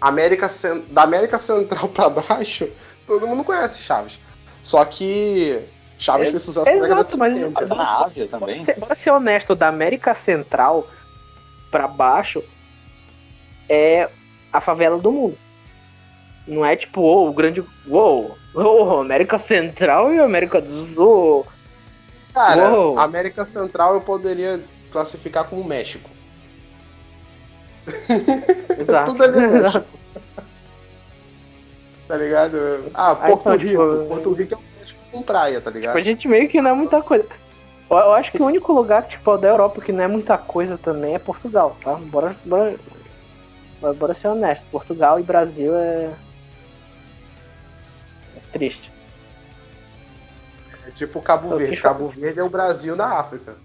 [0.00, 0.46] América,
[0.90, 2.68] da América Central para baixo,
[3.06, 4.20] todo mundo conhece Chaves.
[4.62, 5.62] Só que
[5.98, 7.66] Chaves é, fez sucesso na década de 70.
[7.66, 8.64] Na Ásia também.
[8.78, 10.86] Bora ser honesto, da América Central
[11.70, 12.42] para baixo
[13.68, 14.10] é
[14.52, 15.38] a favela do mundo.
[16.46, 17.64] Não é tipo, oh, o grande.
[17.86, 21.46] Uou, oh, América Central e América do Sul.
[22.34, 22.98] Cara, oh.
[22.98, 24.60] América Central eu poderia
[24.90, 26.08] classificar como México.
[28.78, 29.12] Exato.
[29.12, 30.00] Tudo ali Exato
[32.10, 32.90] tá ligado?
[32.92, 33.68] Ah, Porto Aí, Rico.
[33.68, 34.60] Tipo, Porto Rico é um
[35.12, 35.92] com praia, tá ligado?
[35.92, 37.24] Tipo, a gente meio que não é muita coisa.
[37.88, 41.14] Eu acho que o único lugar, tipo, da Europa que não é muita coisa também
[41.14, 41.94] é Portugal, tá?
[41.94, 42.36] Bora.
[42.44, 42.74] bora...
[43.96, 44.64] bora ser honesto.
[44.72, 46.10] Portugal e Brasil é.
[48.50, 48.92] É triste.
[50.86, 51.80] É tipo Cabo Verde.
[51.80, 53.56] Cabo Verde é o Brasil da África.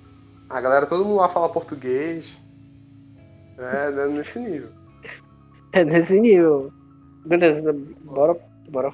[0.50, 2.40] A galera, todo mundo lá fala português.
[3.58, 4.70] É, é nesse nível.
[5.74, 6.72] É nesse nível.
[7.26, 7.74] Beleza,
[8.04, 8.38] bora.
[8.70, 8.92] Bora.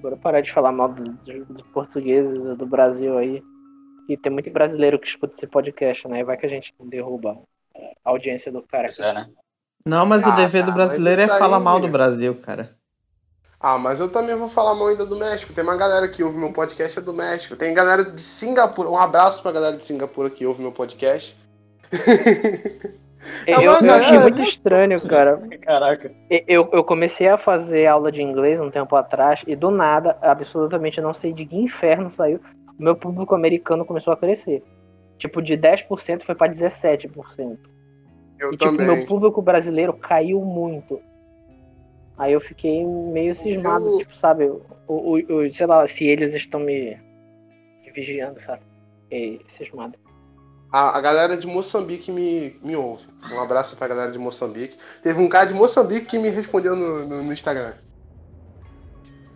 [0.00, 1.08] Bora parar de falar mal dos
[1.48, 3.42] do portugueses do Brasil aí.
[4.08, 6.22] E tem muito brasileiro que escuta esse podcast, né?
[6.24, 7.38] Vai que a gente derruba
[8.04, 8.84] a audiência do cara.
[8.88, 9.30] Pois é, né?
[9.86, 12.76] Não, mas Ah, o dever tá, do brasileiro é falar aí- mal do Brasil, cara.
[13.66, 15.54] Ah, mas eu também vou falar mal ainda do México.
[15.54, 17.56] Tem uma galera que ouve meu podcast é do México.
[17.56, 18.90] Tem galera de Singapura.
[18.90, 21.34] Um abraço pra galera de Singapura que ouve meu podcast.
[23.46, 25.40] Eu, É eu uma achei muito estranho, cara.
[25.62, 26.12] Caraca.
[26.46, 31.00] Eu, eu comecei a fazer aula de inglês um tempo atrás e do nada, absolutamente
[31.00, 32.38] não sei de que inferno saiu,
[32.78, 34.62] o meu público americano começou a crescer.
[35.16, 37.56] Tipo, de 10% foi pra 17%.
[38.38, 38.86] Eu E tipo, também.
[38.86, 41.00] meu público brasileiro caiu muito.
[42.16, 46.34] Aí eu fiquei meio cismado, Eu- tipo, sabe, o, o, o- sei lá, se eles
[46.34, 46.96] estão me,
[47.94, 48.62] vigiando, sabe?
[49.04, 49.94] Fiquei cismado.
[50.72, 53.04] A, a galera de Moçambique me, me ouve.
[53.32, 54.76] Um abraço pra galera de Moçambique.
[55.02, 57.72] Teve um cara de Moçambique que me respondeu no, no, no Instagram.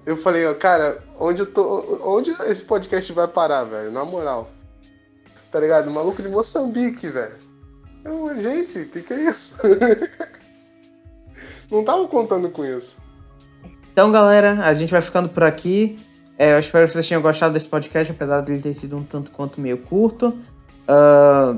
[0.05, 2.01] Eu falei, ó, cara, onde eu tô.
[2.05, 3.93] Onde esse podcast vai parar, velho?
[3.93, 4.51] Na moral.
[5.53, 5.91] Tá ligado?
[5.91, 7.37] Maluco de Moçambique, velho.
[8.41, 9.59] Gente, o que, que é isso?
[11.71, 12.97] Não tava contando com isso.
[13.93, 15.99] Então, galera, a gente vai ficando por aqui.
[16.39, 19.31] É, eu espero que vocês tenham gostado desse podcast, apesar dele ter sido um tanto
[19.33, 20.39] quanto meio curto.
[20.87, 21.57] Ah,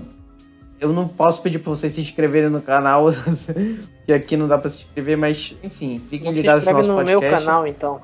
[0.80, 3.10] eu não posso pedir pra vocês se inscreverem no canal,
[4.06, 7.04] que aqui não dá pra se inscrever, mas enfim, fiquem Se ligados no nosso no
[7.04, 7.44] meu podcast.
[7.44, 8.00] canal, então.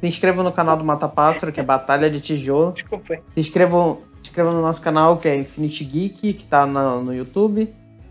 [0.00, 2.72] Se inscrevam no canal do Mata Pássaro, que é Batalha de Tijolo.
[2.72, 3.16] Desculpa.
[3.34, 7.14] Se inscrevam, se inscrevam no nosso canal, que é Infinity Geek, que tá no, no
[7.14, 7.68] YouTube.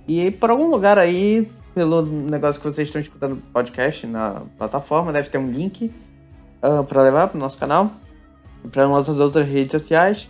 [0.08, 5.14] E por algum lugar aí, pelo negócio que vocês estão escutando o podcast na plataforma,
[5.14, 5.94] deve ter um link
[6.60, 7.92] ah, pra levar pro nosso canal.
[8.72, 10.28] Para nossas outras redes sociais.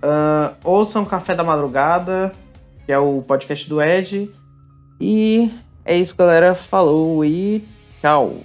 [0.00, 2.30] Ah, ouçam Café da Madrugada,
[2.86, 4.30] que é o podcast do Ed.
[5.00, 5.50] E
[5.84, 6.54] é isso, galera.
[6.54, 7.66] Falou e
[8.00, 8.36] tchau.